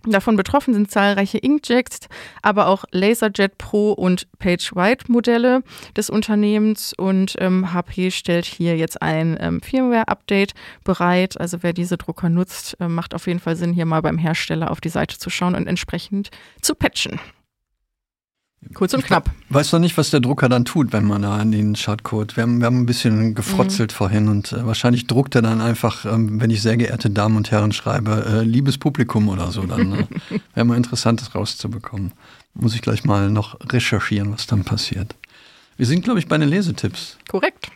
Davon 0.07 0.37
betroffen 0.37 0.73
sind 0.73 0.91
zahlreiche 0.91 1.39
Inkjets, 1.39 2.09
aber 2.43 2.69
auch 2.69 2.85
LaserJet 2.91 3.59
Pro 3.59 3.93
und 3.93 4.27
PageWide 4.39 5.05
Modelle 5.09 5.63
des 5.97 6.09
Unternehmens 6.09 6.95
und 6.97 7.37
ähm, 7.39 7.73
HP 7.73 8.11
stellt 8.11 8.47
hier 8.47 8.77
jetzt 8.77 9.03
ein 9.03 9.37
ähm, 9.41 9.61
Firmware-Update 9.61 10.55
bereit. 10.85 11.39
Also 11.41 11.63
wer 11.63 11.73
diese 11.73 11.99
Drucker 11.99 12.31
nutzt, 12.31 12.77
äh, 12.81 12.89
macht 12.89 13.15
auf 13.15 13.27
jeden 13.27 13.41
Fall 13.41 13.57
Sinn, 13.57 13.73
hier 13.73 13.87
mal 13.87 14.03
beim 14.03 14.19
Hersteller 14.19 14.71
auf 14.71 14.81
die 14.81 14.89
Seite 14.89 15.19
zu 15.19 15.29
schauen 15.29 15.55
und 15.55 15.67
entsprechend 15.67 16.31
zu 16.63 16.75
patchen. 16.75 17.21
Kurz 18.75 18.93
und 18.93 19.05
knapp. 19.05 19.31
Ich 19.49 19.55
weiß 19.55 19.71
doch 19.71 19.79
nicht, 19.79 19.97
was 19.97 20.11
der 20.11 20.21
Drucker 20.21 20.51
dann 20.51 20.67
tut, 20.67 20.93
wenn 20.93 21.05
man 21.05 21.23
da 21.23 21.39
an 21.39 21.51
den 21.51 21.77
Schadcode. 21.77 22.37
Wir 22.37 22.43
haben, 22.43 22.61
wir 22.61 22.67
haben 22.67 22.81
ein 22.81 22.87
bisschen 22.87 23.35
gefrotzelt 23.35 23.93
mhm. 23.93 23.97
vorhin 23.97 24.29
und 24.29 24.53
äh, 24.53 24.67
wahrscheinlich 24.67 25.07
druckt 25.07 25.35
er 25.35 25.43
dann 25.43 25.63
einfach, 25.63 26.05
ähm, 26.05 26.41
wenn 26.41 26.51
ich 26.51 26.61
sehr 26.61 26.77
geehrte 26.77 27.09
Damen 27.09 27.37
und 27.37 27.51
Herren 27.51 27.73
schreibe, 27.73 28.25
äh, 28.27 28.43
liebes 28.43 28.77
Publikum 28.77 29.29
oder 29.29 29.51
so. 29.51 29.63
Dann 29.63 29.93
äh, 29.93 30.07
wäre 30.55 30.67
mal 30.67 30.77
interessant, 30.77 31.23
das 31.23 31.35
rauszubekommen. 31.35 32.13
Muss 32.53 32.75
ich 32.75 32.83
gleich 32.83 33.05
mal 33.05 33.31
noch 33.31 33.59
recherchieren, 33.73 34.33
was 34.33 34.47
dann 34.47 34.65
passiert. 34.65 35.15
Wir 35.79 35.87
sind, 35.87 36.05
glaube 36.05 36.19
ich, 36.19 36.29
bei 36.29 36.37
den 36.37 36.49
Lesetipps. 36.49 37.17
Korrekt. 37.29 37.71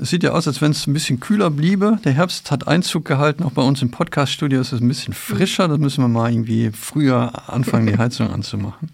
Es 0.00 0.10
sieht 0.10 0.24
ja 0.24 0.32
aus, 0.32 0.48
als 0.48 0.60
wenn 0.60 0.72
es 0.72 0.88
ein 0.88 0.92
bisschen 0.92 1.20
kühler 1.20 1.50
bliebe. 1.50 2.00
Der 2.04 2.12
Herbst 2.12 2.50
hat 2.50 2.66
Einzug 2.66 3.04
gehalten. 3.04 3.44
Auch 3.44 3.52
bei 3.52 3.62
uns 3.62 3.80
im 3.80 3.92
Podcast-Studio 3.92 4.60
ist 4.60 4.72
es 4.72 4.80
ein 4.80 4.88
bisschen 4.88 5.14
frischer. 5.14 5.68
Da 5.68 5.76
müssen 5.78 6.02
wir 6.02 6.08
mal 6.08 6.32
irgendwie 6.32 6.72
früher 6.72 7.48
anfangen, 7.48 7.86
die 7.86 7.96
Heizung 7.98 8.30
anzumachen. 8.30 8.90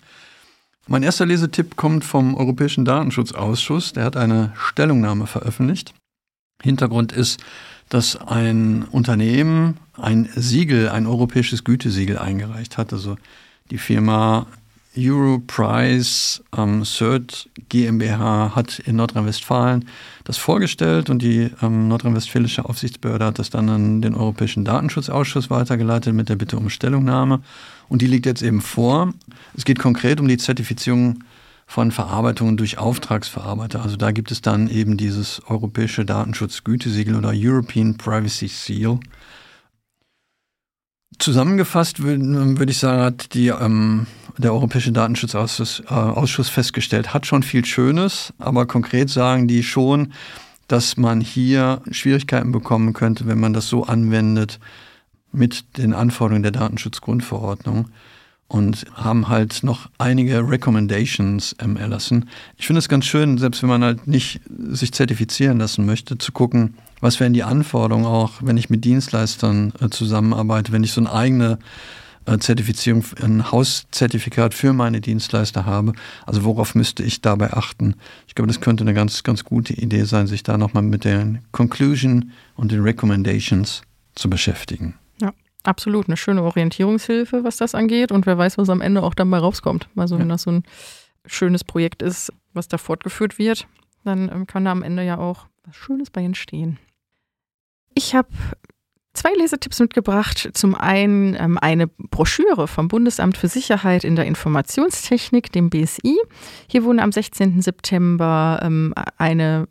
Mein 0.89 1.03
erster 1.03 1.27
Lesetipp 1.27 1.77
kommt 1.77 2.05
vom 2.05 2.35
Europäischen 2.35 2.85
Datenschutzausschuss. 2.85 3.93
Der 3.93 4.05
hat 4.05 4.17
eine 4.17 4.53
Stellungnahme 4.57 5.27
veröffentlicht. 5.27 5.95
Hintergrund 6.61 7.13
ist, 7.13 7.41
dass 7.89 8.17
ein 8.17 8.85
Unternehmen 8.85 9.77
ein 9.95 10.29
Siegel, 10.35 10.89
ein 10.89 11.07
europäisches 11.07 11.65
Gütesiegel 11.65 12.19
eingereicht 12.19 12.79
hat. 12.79 12.93
Also 12.93 13.17
die 13.71 13.79
Firma 13.79 14.47
Europrice 14.97 16.43
ähm, 16.57 16.85
CERT 16.85 17.49
GmbH 17.69 18.55
hat 18.55 18.79
in 18.81 18.97
Nordrhein-Westfalen 18.97 19.87
das 20.25 20.37
vorgestellt 20.37 21.09
und 21.09 21.23
die 21.23 21.51
ähm, 21.63 21.89
nordrhein-westfälische 21.89 22.65
Aufsichtsbehörde 22.65 23.25
hat 23.25 23.39
das 23.39 23.51
dann 23.51 23.69
an 23.71 24.03
den 24.03 24.15
Europäischen 24.15 24.65
Datenschutzausschuss 24.65 25.51
weitergeleitet 25.51 26.15
mit 26.15 26.29
der 26.29 26.37
Bitte 26.37 26.59
um 26.59 26.69
Stellungnahme. 26.69 27.41
Und 27.89 28.03
die 28.03 28.07
liegt 28.07 28.27
jetzt 28.27 28.43
eben 28.43 28.61
vor. 28.61 29.13
Es 29.57 29.65
geht 29.65 29.79
konkret 29.79 30.21
um 30.21 30.29
die 30.29 30.39
Zertifizierung 30.39 31.25
von 31.67 31.91
Verarbeitungen 31.91 32.59
durch 32.59 32.77
Auftragsverarbeiter. 32.77 33.83
Also 33.83 33.97
da 33.97 34.13
gibt 34.13 34.31
es 34.31 34.43
dann 34.43 34.69
eben 34.69 34.99
dieses 34.99 35.41
europäische 35.47 36.05
Datenschutzgütesiegel 36.05 37.17
oder 37.17 37.33
European 37.35 37.97
Privacy 37.97 38.49
Seal. 38.49 39.01
Zusammengefasst 41.19 42.03
würde 42.03 42.59
würd 42.59 42.71
ich 42.71 42.79
sagen, 42.79 43.03
hat 43.03 43.35
die, 43.35 43.49
ähm, 43.49 44.07
der 44.39 44.53
Europäische 44.53 44.93
Datenschutzausschuss 44.93 45.83
äh, 45.89 45.93
Ausschuss 45.93 46.49
festgestellt, 46.49 47.15
hat 47.15 47.27
schon 47.27 47.43
viel 47.43 47.65
Schönes, 47.65 48.33
aber 48.39 48.67
konkret 48.67 49.11
sagen 49.11 49.47
die 49.47 49.63
schon, 49.63 50.13
dass 50.69 50.97
man 50.97 51.21
hier 51.21 51.83
Schwierigkeiten 51.91 52.51
bekommen 52.51 52.93
könnte, 52.93 53.27
wenn 53.27 53.39
man 53.39 53.53
das 53.53 53.69
so 53.69 53.85
anwendet 53.85 54.59
mit 55.33 55.77
den 55.77 55.95
Anforderungen 55.95 56.43
der 56.43 56.53
Datenschutzgrundverordnung 56.53 57.89
und 58.53 58.85
haben 58.95 59.29
halt 59.29 59.63
noch 59.63 59.89
einige 59.97 60.47
Recommendations 60.47 61.57
ähm, 61.59 61.79
erlassen. 61.79 62.29
Ich 62.59 62.67
finde 62.67 62.81
es 62.81 62.89
ganz 62.91 63.07
schön, 63.07 63.39
selbst 63.39 63.63
wenn 63.63 63.71
man 63.71 63.83
halt 63.83 64.07
nicht 64.07 64.43
sich 64.69 64.93
zertifizieren 64.93 65.59
lassen 65.59 65.87
möchte, 65.87 66.19
zu 66.19 66.33
gucken, 66.33 66.75
was 67.01 67.19
wären 67.19 67.33
die 67.33 67.45
Anforderungen 67.45 68.05
auch, 68.05 68.43
wenn 68.43 68.59
ich 68.59 68.69
mit 68.69 68.85
Dienstleistern 68.85 69.73
äh, 69.81 69.89
zusammenarbeite, 69.89 70.71
wenn 70.71 70.85
ich 70.85 70.93
so 70.93 71.01
eine 71.01 71.11
eigene 71.11 71.59
äh, 72.27 72.37
Zertifizierung, 72.37 73.03
ein 73.23 73.51
Hauszertifikat 73.51 74.53
für 74.53 74.75
meine 74.75 75.01
Dienstleister 75.01 75.65
habe. 75.65 75.95
Also 76.27 76.45
worauf 76.45 76.75
müsste 76.75 77.03
ich 77.03 77.23
dabei 77.23 77.55
achten? 77.55 77.95
Ich 78.29 78.35
glaube, 78.35 78.49
das 78.49 78.61
könnte 78.61 78.85
eine 78.85 78.93
ganz, 78.93 79.23
ganz 79.23 79.45
gute 79.45 79.73
Idee 79.73 80.05
sein, 80.05 80.27
sich 80.27 80.43
da 80.43 80.59
nochmal 80.59 80.83
mit 80.83 81.07
den 81.07 81.39
Conclusion 81.53 82.33
und 82.55 82.71
den 82.71 82.83
Recommendations 82.83 83.81
zu 84.15 84.29
beschäftigen. 84.29 84.97
Ja, 85.65 85.71
absolut. 85.71 86.09
Eine 86.09 86.17
schöne 86.17 86.43
Orientierungshilfe, 86.43 87.45
was 87.45 87.57
das 87.57 87.75
angeht. 87.75 88.13
Und 88.13 88.27
wer 88.27 88.39
weiß, 88.39 88.59
was 88.59 88.71
am 88.71 88.81
Ende 88.81 89.03
auch 89.03 89.15
dann 89.15 89.31
bei 89.31 89.39
rauskommt. 89.39 89.89
Also 89.97 90.19
wenn 90.19 90.29
das 90.29 90.43
so 90.43 90.51
ein 90.53 90.65
schönes 91.27 91.65
Projekt 91.65 92.03
ist, 92.03 92.33
was 92.53 92.69
da 92.69 92.79
fortgeführt 92.79 93.39
wird, 93.39 93.67
dann 94.05 94.31
ähm, 94.31 94.47
kann 94.47 94.65
da 94.65 94.73
am 94.73 94.83
Ende 94.83 95.05
ja 95.05 95.19
auch 95.19 95.47
was 95.65 95.77
Schönes 95.77 96.11
bei 96.11 96.23
entstehen. 96.23 96.79
Ich 97.95 98.15
habe 98.15 98.29
zwei 99.15 99.33
Lesetipps 99.35 99.81
mitgebracht. 99.81 100.51
Zum 100.55 100.75
einen 100.75 101.35
ähm, 101.35 101.59
eine 101.59 101.87
Broschüre 101.87 102.67
vom 102.69 102.89
Bundesamt 102.89 103.37
für 103.37 103.49
Sicherheit 103.49 104.05
in 104.05 104.17
der 104.17 104.25
Informationstechnik, 104.25 105.53
dem 105.53 105.71
BSI. 105.71 106.19
Hier 106.69 106.85
wurde 106.85 107.03
am 107.03 107.13
16. 107.13 107.61
September 107.61 108.61
ähm, 108.63 108.95
eine, 109.19 109.67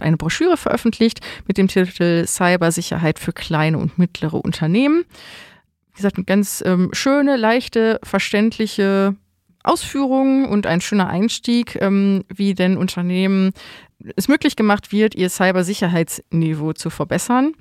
eine 0.00 0.16
Broschüre 0.16 0.56
veröffentlicht 0.56 1.20
mit 1.46 1.58
dem 1.58 1.68
Titel 1.68 2.26
Cybersicherheit 2.26 3.18
für 3.18 3.32
kleine 3.32 3.78
und 3.78 3.98
mittlere 3.98 4.34
Unternehmen. 4.34 5.04
Wie 5.92 5.96
gesagt, 5.96 6.16
eine 6.16 6.24
ganz 6.24 6.62
ähm, 6.66 6.90
schöne, 6.92 7.36
leichte, 7.36 8.00
verständliche 8.02 9.16
Ausführung 9.62 10.46
und 10.46 10.66
ein 10.66 10.82
schöner 10.82 11.08
Einstieg, 11.08 11.80
ähm, 11.80 12.24
wie 12.28 12.54
denn 12.54 12.76
Unternehmen 12.76 13.52
es 14.16 14.28
möglich 14.28 14.56
gemacht 14.56 14.92
wird, 14.92 15.14
ihr 15.14 15.30
Cybersicherheitsniveau 15.30 16.74
zu 16.74 16.90
verbessern 16.90 17.54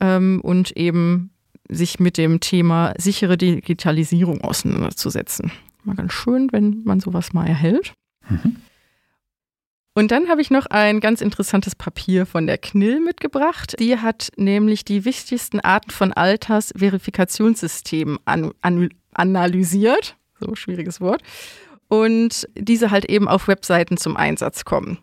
ähm, 0.00 0.40
und 0.42 0.76
eben 0.76 1.30
sich 1.68 2.00
mit 2.00 2.16
dem 2.16 2.40
Thema 2.40 2.94
sichere 2.98 3.36
Digitalisierung 3.36 4.40
auseinanderzusetzen. 4.40 5.52
Mal 5.84 5.96
ganz 5.96 6.12
schön, 6.12 6.48
wenn 6.52 6.82
man 6.84 7.00
sowas 7.00 7.32
mal 7.32 7.46
erhält. 7.46 7.92
Mhm. 8.28 8.56
Und 9.94 10.10
dann 10.12 10.28
habe 10.28 10.40
ich 10.40 10.50
noch 10.50 10.66
ein 10.66 11.00
ganz 11.00 11.20
interessantes 11.20 11.74
Papier 11.74 12.24
von 12.24 12.46
der 12.46 12.58
KNIL 12.58 13.00
mitgebracht. 13.00 13.74
Die 13.80 13.98
hat 13.98 14.30
nämlich 14.36 14.84
die 14.84 15.04
wichtigsten 15.04 15.58
Arten 15.58 15.90
von 15.90 16.12
Altersverifikationssystemen 16.12 18.18
an, 18.24 18.52
an, 18.60 18.90
analysiert. 19.12 20.16
So 20.38 20.54
schwieriges 20.54 21.00
Wort. 21.00 21.22
Und 21.88 22.48
diese 22.56 22.92
halt 22.92 23.06
eben 23.06 23.26
auf 23.26 23.48
Webseiten 23.48 23.96
zum 23.96 24.16
Einsatz 24.16 24.64
kommen 24.64 24.98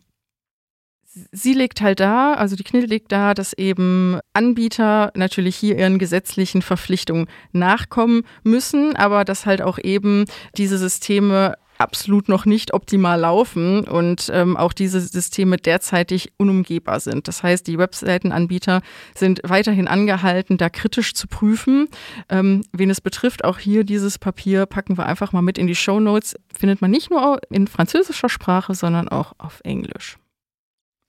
sie 1.32 1.54
legt 1.54 1.82
halt 1.82 1.99
da, 1.99 2.34
also 2.34 2.56
die 2.56 2.63
KNIL 2.63 2.86
legt 2.86 3.12
da, 3.12 3.34
dass 3.34 3.54
eben 3.54 4.19
Anbieter 4.34 5.12
natürlich 5.15 5.56
hier 5.56 5.78
ihren 5.78 5.99
gesetzlichen 5.99 6.62
Verpflichtungen 6.62 7.28
nachkommen 7.51 8.23
müssen, 8.43 8.95
aber 8.95 9.25
dass 9.25 9.45
halt 9.45 9.62
auch 9.62 9.80
eben 9.80 10.25
diese 10.58 10.78
Systeme 10.78 11.56
absolut 11.78 12.30
noch 12.30 12.45
nicht 12.45 12.73
optimal 12.73 13.19
laufen 13.19 13.84
und 13.84 14.30
ähm, 14.34 14.56
auch 14.56 14.73
diese 14.73 15.01
Systeme 15.01 15.58
derzeitig 15.58 16.32
unumgehbar 16.38 16.99
sind. 16.99 17.28
Das 17.28 17.43
heißt, 17.43 17.67
die 17.67 17.78
Webseitenanbieter 17.78 18.82
sind 19.13 19.41
weiterhin 19.43 19.88
angehalten, 19.88 20.58
da 20.58 20.69
kritisch 20.69 21.13
zu 21.13 21.28
prüfen. 21.28 21.88
Ähm, 22.30 22.63
wen 22.71 22.89
es 22.89 23.01
betrifft, 23.01 23.43
auch 23.43 23.60
hier 23.60 23.84
dieses 23.84 24.17
Papier 24.17 24.65
packen 24.65 24.97
wir 24.97 25.06
einfach 25.06 25.34
mal 25.34 25.41
mit 25.41 25.58
in 25.58 25.67
die 25.67 25.75
Show 25.75 25.99
Notes. 25.99 26.36
Findet 26.58 26.82
man 26.82 26.91
nicht 26.91 27.10
nur 27.10 27.39
in 27.49 27.67
französischer 27.67 28.30
Sprache, 28.30 28.73
sondern 28.73 29.10
auch 29.10 29.34
auf 29.38 29.60
Englisch. 29.63 30.17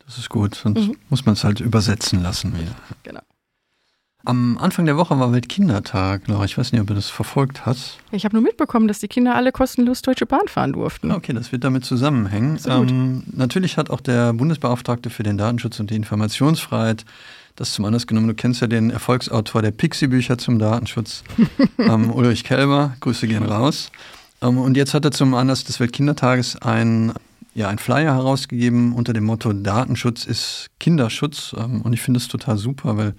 Das 0.06 0.18
ist 0.18 0.30
gut, 0.30 0.54
sonst 0.54 0.88
mhm. 0.88 0.96
muss 1.10 1.26
man 1.26 1.34
es 1.34 1.44
halt 1.44 1.60
übersetzen 1.60 2.22
lassen 2.22 2.54
wieder. 2.58 2.74
Genau. 3.02 3.20
Am 4.24 4.58
Anfang 4.58 4.86
der 4.86 4.96
Woche 4.96 5.16
war 5.20 5.32
Weltkindertag, 5.32 6.26
Laura. 6.26 6.44
Ich 6.44 6.58
weiß 6.58 6.72
nicht, 6.72 6.80
ob 6.80 6.88
du 6.88 6.94
das 6.94 7.10
verfolgt 7.10 7.64
hast. 7.64 7.98
Ich 8.10 8.24
habe 8.24 8.34
nur 8.34 8.42
mitbekommen, 8.42 8.88
dass 8.88 8.98
die 8.98 9.06
Kinder 9.06 9.36
alle 9.36 9.52
kostenlos 9.52 10.02
Deutsche 10.02 10.26
Bahn 10.26 10.48
fahren 10.48 10.72
durften. 10.72 11.12
Okay, 11.12 11.32
das 11.32 11.52
wird 11.52 11.62
damit 11.62 11.84
zusammenhängen. 11.84 12.58
Ähm, 12.66 13.22
natürlich 13.30 13.76
hat 13.76 13.88
auch 13.88 14.00
der 14.00 14.32
Bundesbeauftragte 14.32 15.10
für 15.10 15.22
den 15.22 15.38
Datenschutz 15.38 15.78
und 15.78 15.90
die 15.90 15.94
Informationsfreiheit 15.94 17.04
das 17.54 17.72
zum 17.72 17.84
Anlass 17.84 18.08
genommen. 18.08 18.28
Du 18.28 18.34
kennst 18.34 18.60
ja 18.60 18.66
den 18.66 18.90
Erfolgsautor 18.90 19.62
der 19.62 19.70
Pixie-Bücher 19.70 20.38
zum 20.38 20.58
Datenschutz, 20.58 21.24
ähm, 21.78 22.10
Ulrich 22.10 22.44
Kelber. 22.44 22.96
Grüße 23.00 23.28
gehen 23.28 23.44
raus. 23.44 23.90
Ähm, 24.42 24.58
und 24.58 24.76
jetzt 24.76 24.94
hat 24.94 25.04
er 25.04 25.10
zum 25.10 25.34
Anlass 25.34 25.64
des 25.64 25.80
Weltkindertages 25.80 26.60
ein, 26.62 27.12
ja, 27.56 27.68
ein 27.68 27.78
Flyer 27.78 28.14
herausgegeben 28.14 28.92
unter 28.92 29.14
dem 29.14 29.24
Motto 29.24 29.50
Datenschutz 29.54 30.26
ist 30.26 30.68
Kinderschutz. 30.78 31.56
Ähm, 31.58 31.80
und 31.80 31.94
ich 31.94 32.02
finde 32.02 32.18
es 32.18 32.28
total 32.28 32.58
super, 32.58 32.98
weil 32.98 33.14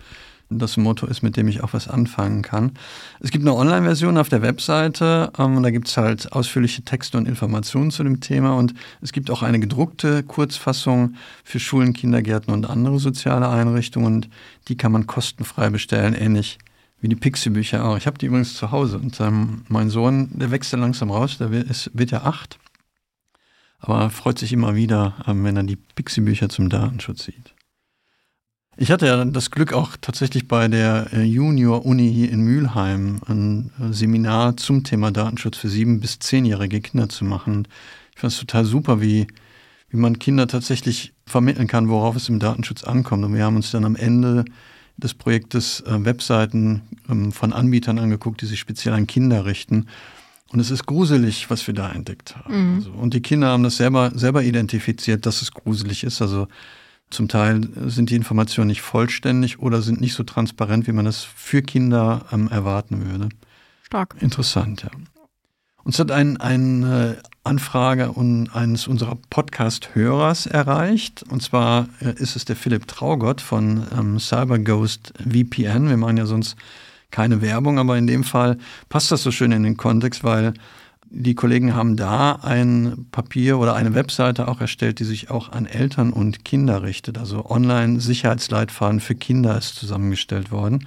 das 0.50 0.78
ein 0.78 0.84
Motto 0.84 1.08
ist, 1.08 1.23
mit 1.23 1.36
dem 1.36 1.47
ich 1.47 1.63
auch 1.63 1.73
was 1.73 1.88
anfangen 1.88 2.43
kann. 2.43 2.73
Es 3.19 3.32
gibt 3.32 3.43
eine 3.43 3.56
Online-Version 3.56 4.15
auf 4.17 4.30
der 4.30 4.43
Webseite 4.43 5.32
ähm, 5.39 5.58
und 5.58 5.63
da 5.63 5.71
gibt 5.71 5.88
es 5.88 5.97
halt 5.97 6.32
ausführliche 6.34 6.84
Texte 6.84 7.17
und 7.17 7.28
Informationen 7.28 7.89
zu 7.89 8.04
dem 8.04 8.19
Thema 8.21 8.56
und 8.56 8.76
es 9.02 9.12
gibt 9.12 9.32
auch 9.32 9.41
eine 9.41 9.60
gedruckte 9.60 10.21
Kurzfassung 10.21 11.15
für 11.43 11.60
Schulen, 11.60 11.93
Kindergärten 11.93 12.54
und 12.54 12.69
andere 12.69 13.00
soziale 13.00 13.50
Einrichtungen 13.50 14.06
und 14.06 14.30
die 14.67 14.78
kann 14.78 14.91
man 14.91 15.08
kostenfrei 15.08 15.71
bestellen, 15.71 16.13
ähnlich 16.13 16.60
wie 17.02 17.10
die 17.10 17.15
Pixie-Bücher 17.15 17.84
auch. 17.84 17.97
Ich 17.97 18.06
habe 18.06 18.19
die 18.19 18.28
übrigens 18.28 18.54
zu 18.54 18.71
Hause 18.71 19.00
und 19.00 19.19
ähm, 19.19 19.63
mein 19.67 19.89
Sohn, 19.89 20.30
der 20.32 20.52
wächst 20.52 20.71
ja 20.71 20.78
langsam 20.78 21.10
raus, 21.10 21.39
der 21.39 21.52
ist, 21.52 21.89
wird 21.95 22.12
ja 22.12 22.21
acht, 22.21 22.60
aber 23.79 24.09
freut 24.09 24.39
sich 24.39 24.53
immer 24.53 24.75
wieder, 24.75 25.15
ähm, 25.27 25.43
wenn 25.43 25.57
er 25.57 25.63
die 25.63 25.75
Pixie-Bücher 25.75 26.49
zum 26.49 26.69
Datenschutz 26.69 27.25
sieht. 27.25 27.53
Ich 28.79 28.91
hatte 28.91 29.07
ja 29.07 29.25
das 29.25 29.49
Glück, 29.49 29.73
auch 29.73 29.97
tatsächlich 29.99 30.47
bei 30.47 30.67
der 30.67 31.07
äh, 31.11 31.23
Junior-Uni 31.23 32.13
hier 32.13 32.31
in 32.31 32.41
Mülheim 32.41 33.21
ein 33.25 33.71
äh, 33.79 33.91
Seminar 33.91 34.55
zum 34.57 34.83
Thema 34.83 35.11
Datenschutz 35.11 35.57
für 35.57 35.69
sieben- 35.69 35.99
bis 35.99 36.19
zehnjährige 36.19 36.79
Kinder 36.79 37.09
zu 37.09 37.25
machen. 37.25 37.67
Ich 38.13 38.21
fand 38.21 38.33
es 38.33 38.39
total 38.39 38.65
super, 38.65 39.01
wie, 39.01 39.25
wie 39.89 39.97
man 39.97 40.19
Kinder 40.19 40.47
tatsächlich 40.47 41.13
vermitteln 41.25 41.67
kann, 41.67 41.89
worauf 41.89 42.15
es 42.15 42.29
im 42.29 42.37
Datenschutz 42.37 42.83
ankommt. 42.83 43.25
Und 43.25 43.33
wir 43.33 43.45
haben 43.45 43.55
uns 43.55 43.71
dann 43.71 43.83
am 43.83 43.95
Ende 43.95 44.45
des 44.97 45.15
Projektes 45.15 45.81
äh, 45.81 46.05
Webseiten 46.05 46.83
ähm, 47.09 47.31
von 47.31 47.53
Anbietern 47.53 47.97
angeguckt, 47.97 48.41
die 48.41 48.45
sich 48.45 48.59
speziell 48.59 48.93
an 48.93 49.07
Kinder 49.07 49.45
richten. 49.45 49.87
Und 50.51 50.60
es 50.60 50.71
ist 50.71 50.86
gruselig, 50.86 51.49
was 51.49 51.67
wir 51.67 51.73
da 51.73 51.91
entdeckt 51.91 52.36
haben. 52.36 52.71
Mhm. 52.71 52.75
Also, 52.77 52.91
und 52.91 53.13
die 53.13 53.21
Kinder 53.21 53.49
haben 53.49 53.63
das 53.63 53.77
selber, 53.77 54.12
selber 54.15 54.43
identifiziert, 54.43 55.25
dass 55.25 55.41
es 55.41 55.51
gruselig 55.51 56.03
ist. 56.03 56.21
Also 56.21 56.47
zum 57.10 57.27
Teil 57.27 57.67
sind 57.88 58.10
die 58.10 58.15
Informationen 58.15 58.67
nicht 58.67 58.81
vollständig 58.81 59.60
oder 59.60 59.81
sind 59.81 60.01
nicht 60.01 60.13
so 60.13 60.23
transparent, 60.23 60.88
wie 60.88 60.91
man 60.91 61.05
es 61.05 61.23
für 61.23 61.62
Kinder 61.62 62.25
ähm, 62.31 62.47
erwarten 62.49 63.10
würde. 63.10 63.29
Stark. 63.83 64.15
Interessant, 64.19 64.83
ja. 64.83 64.89
Uns 65.83 65.99
hat 65.99 66.12
ein, 66.12 66.36
eine 66.36 67.17
Anfrage 67.45 68.13
eines 68.53 68.88
unserer 68.88 69.17
Podcast-Hörers 69.29 70.45
erreicht. 70.45 71.23
Und 71.29 71.41
zwar 71.41 71.88
äh, 72.01 72.12
ist 72.21 72.36
es 72.36 72.43
der 72.43 72.57
Philipp 72.57 72.88
Traugott 72.88 73.39
von 73.39 73.88
ähm, 73.97 74.19
CyberGhost 74.19 75.13
VPN. 75.19 75.88
Wir 75.88 75.95
machen 75.95 76.17
ja 76.17 76.25
sonst 76.25 76.57
keine 77.12 77.41
Werbung, 77.41 77.80
aber 77.80 77.98
in 77.98 78.08
dem 78.08 78.24
Fall 78.24 78.58
passt 78.89 79.12
das 79.12 79.24
so 79.24 79.32
schön 79.32 79.52
in 79.52 79.63
den 79.63 79.78
Kontext, 79.78 80.24
weil 80.24 80.54
die 81.10 81.36
Kollegen 81.36 81.74
haben 81.74 81.96
da 81.96 82.34
ein 82.34 83.08
Papier 83.12 83.60
oder 83.60 83.76
eine 83.76 83.96
Webseite 83.96 84.48
auch 84.48 84.60
erstellt, 84.60 85.00
die 85.00 85.06
sich 85.06 85.30
auch 85.30 85.52
an 85.52 85.65
Eltern 85.65 86.12
und 86.12 86.43
Kinder 86.43 86.84
richtet. 86.84 87.17
Also 87.17 87.46
Online-Sicherheitsleitfaden 87.46 89.00
für 89.00 89.15
Kinder 89.15 89.58
ist 89.58 89.76
zusammengestellt 89.76 90.52
worden. 90.52 90.86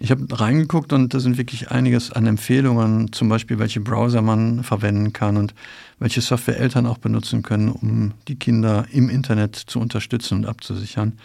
Ich 0.00 0.12
habe 0.12 0.26
reingeguckt 0.30 0.92
und 0.92 1.12
da 1.12 1.18
sind 1.18 1.38
wirklich 1.38 1.72
einiges 1.72 2.12
an 2.12 2.26
Empfehlungen, 2.26 3.12
zum 3.12 3.28
Beispiel 3.28 3.58
welche 3.58 3.80
Browser 3.80 4.22
man 4.22 4.62
verwenden 4.62 5.12
kann 5.12 5.36
und 5.36 5.54
welche 5.98 6.20
Software 6.20 6.58
Eltern 6.58 6.86
auch 6.86 6.98
benutzen 6.98 7.42
können, 7.42 7.68
um 7.68 8.12
die 8.28 8.36
Kinder 8.36 8.86
im 8.92 9.08
Internet 9.08 9.56
zu 9.56 9.80
unterstützen 9.80 10.38
und 10.38 10.46
abzusichern. 10.46 11.18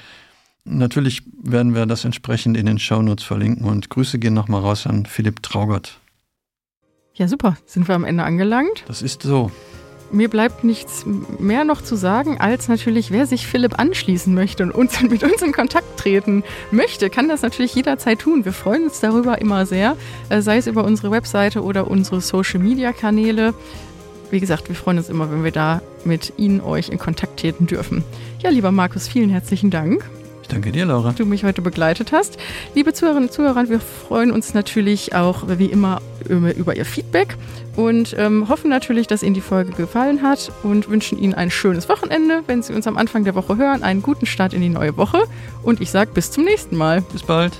Natürlich 0.65 1.23
werden 1.41 1.76
wir 1.76 1.86
das 1.86 2.06
entsprechend 2.06 2.56
in 2.58 2.65
den 2.65 2.80
Shownotes 2.80 3.26
verlinken 3.26 3.67
und 3.67 3.89
Grüße 3.89 4.17
gehen 4.17 4.34
nochmal 4.34 4.62
raus 4.62 4.88
an 4.88 5.06
Philipp 5.06 5.43
Traugott. 5.43 5.99
Ja, 7.15 7.28
super. 7.28 7.58
Sind 7.65 7.88
wir 7.88 7.95
am 7.95 8.06
Ende 8.06 8.23
angelangt? 8.23 8.84
Das 8.88 9.02
ist 9.02 9.21
so. 9.21 9.52
Mir 10.12 10.30
bleibt 10.30 10.63
nichts 10.63 11.06
mehr 11.39 11.63
noch 11.63 11.82
zu 11.82 11.95
sagen, 11.95 12.39
als 12.39 12.67
natürlich, 12.67 13.12
wer 13.12 13.26
sich 13.26 13.47
Philipp 13.47 13.80
anschließen 13.80 14.34
möchte 14.34 14.63
und 14.63 14.71
uns, 14.71 15.02
mit 15.10 15.23
uns 15.23 15.41
in 15.41 15.52
Kontakt 15.52 15.99
treten 15.99 16.43
möchte, 16.71 17.10
kann 17.10 17.28
das 17.28 17.41
natürlich 17.41 17.76
jederzeit 17.76 18.19
tun. 18.19 18.45
Wir 18.45 18.54
freuen 18.54 18.86
uns 18.86 18.99
darüber 18.99 19.41
immer 19.41 19.65
sehr, 19.65 19.97
äh, 20.30 20.41
sei 20.41 20.58
es 20.58 20.67
über 20.67 20.86
unsere 20.86 21.12
Webseite 21.12 21.63
oder 21.63 21.89
unsere 21.89 22.21
Social-Media-Kanäle. 22.21 23.54
Wie 24.32 24.39
gesagt, 24.39 24.69
wir 24.69 24.76
freuen 24.76 24.97
uns 24.97 25.10
immer, 25.10 25.32
wenn 25.32 25.43
wir 25.43 25.52
da 25.52 25.82
mit 26.06 26.34
Ihnen, 26.38 26.62
euch 26.62 26.89
in 26.89 26.99
Kontakt 26.99 27.39
treten 27.39 27.67
dürfen. 27.67 28.04
Ja, 28.39 28.49
lieber 28.49 28.71
Markus, 28.71 29.08
vielen 29.08 29.30
herzlichen 29.30 29.69
Dank. 29.69 30.04
Danke 30.53 30.71
dir, 30.71 30.85
Laura. 30.85 31.07
Dass 31.07 31.15
du 31.15 31.25
mich 31.25 31.43
heute 31.43 31.63
begleitet 31.63 32.11
hast. 32.11 32.37
Liebe 32.75 32.93
Zuhörerinnen 32.93 33.27
und 33.29 33.33
Zuhörer, 33.33 33.69
wir 33.69 33.79
freuen 33.79 34.31
uns 34.31 34.53
natürlich 34.53 35.15
auch 35.15 35.45
wie 35.47 35.65
immer 35.65 35.99
über 36.27 36.75
Ihr 36.75 36.85
Feedback 36.85 37.35
und 37.75 38.15
ähm, 38.19 38.47
hoffen 38.49 38.69
natürlich, 38.69 39.07
dass 39.07 39.23
Ihnen 39.23 39.33
die 39.33 39.41
Folge 39.41 39.71
gefallen 39.71 40.21
hat 40.21 40.51
und 40.61 40.89
wünschen 40.89 41.17
Ihnen 41.17 41.33
ein 41.33 41.49
schönes 41.49 41.89
Wochenende, 41.89 42.43
wenn 42.45 42.61
Sie 42.61 42.73
uns 42.73 42.85
am 42.85 42.97
Anfang 42.97 43.23
der 43.23 43.33
Woche 43.33 43.57
hören, 43.57 43.81
einen 43.81 44.03
guten 44.03 44.27
Start 44.27 44.53
in 44.53 44.61
die 44.61 44.69
neue 44.69 44.95
Woche 44.95 45.23
und 45.63 45.81
ich 45.81 45.89
sage 45.89 46.11
bis 46.13 46.29
zum 46.29 46.43
nächsten 46.43 46.77
Mal. 46.77 47.01
Bis 47.01 47.23
bald. 47.23 47.53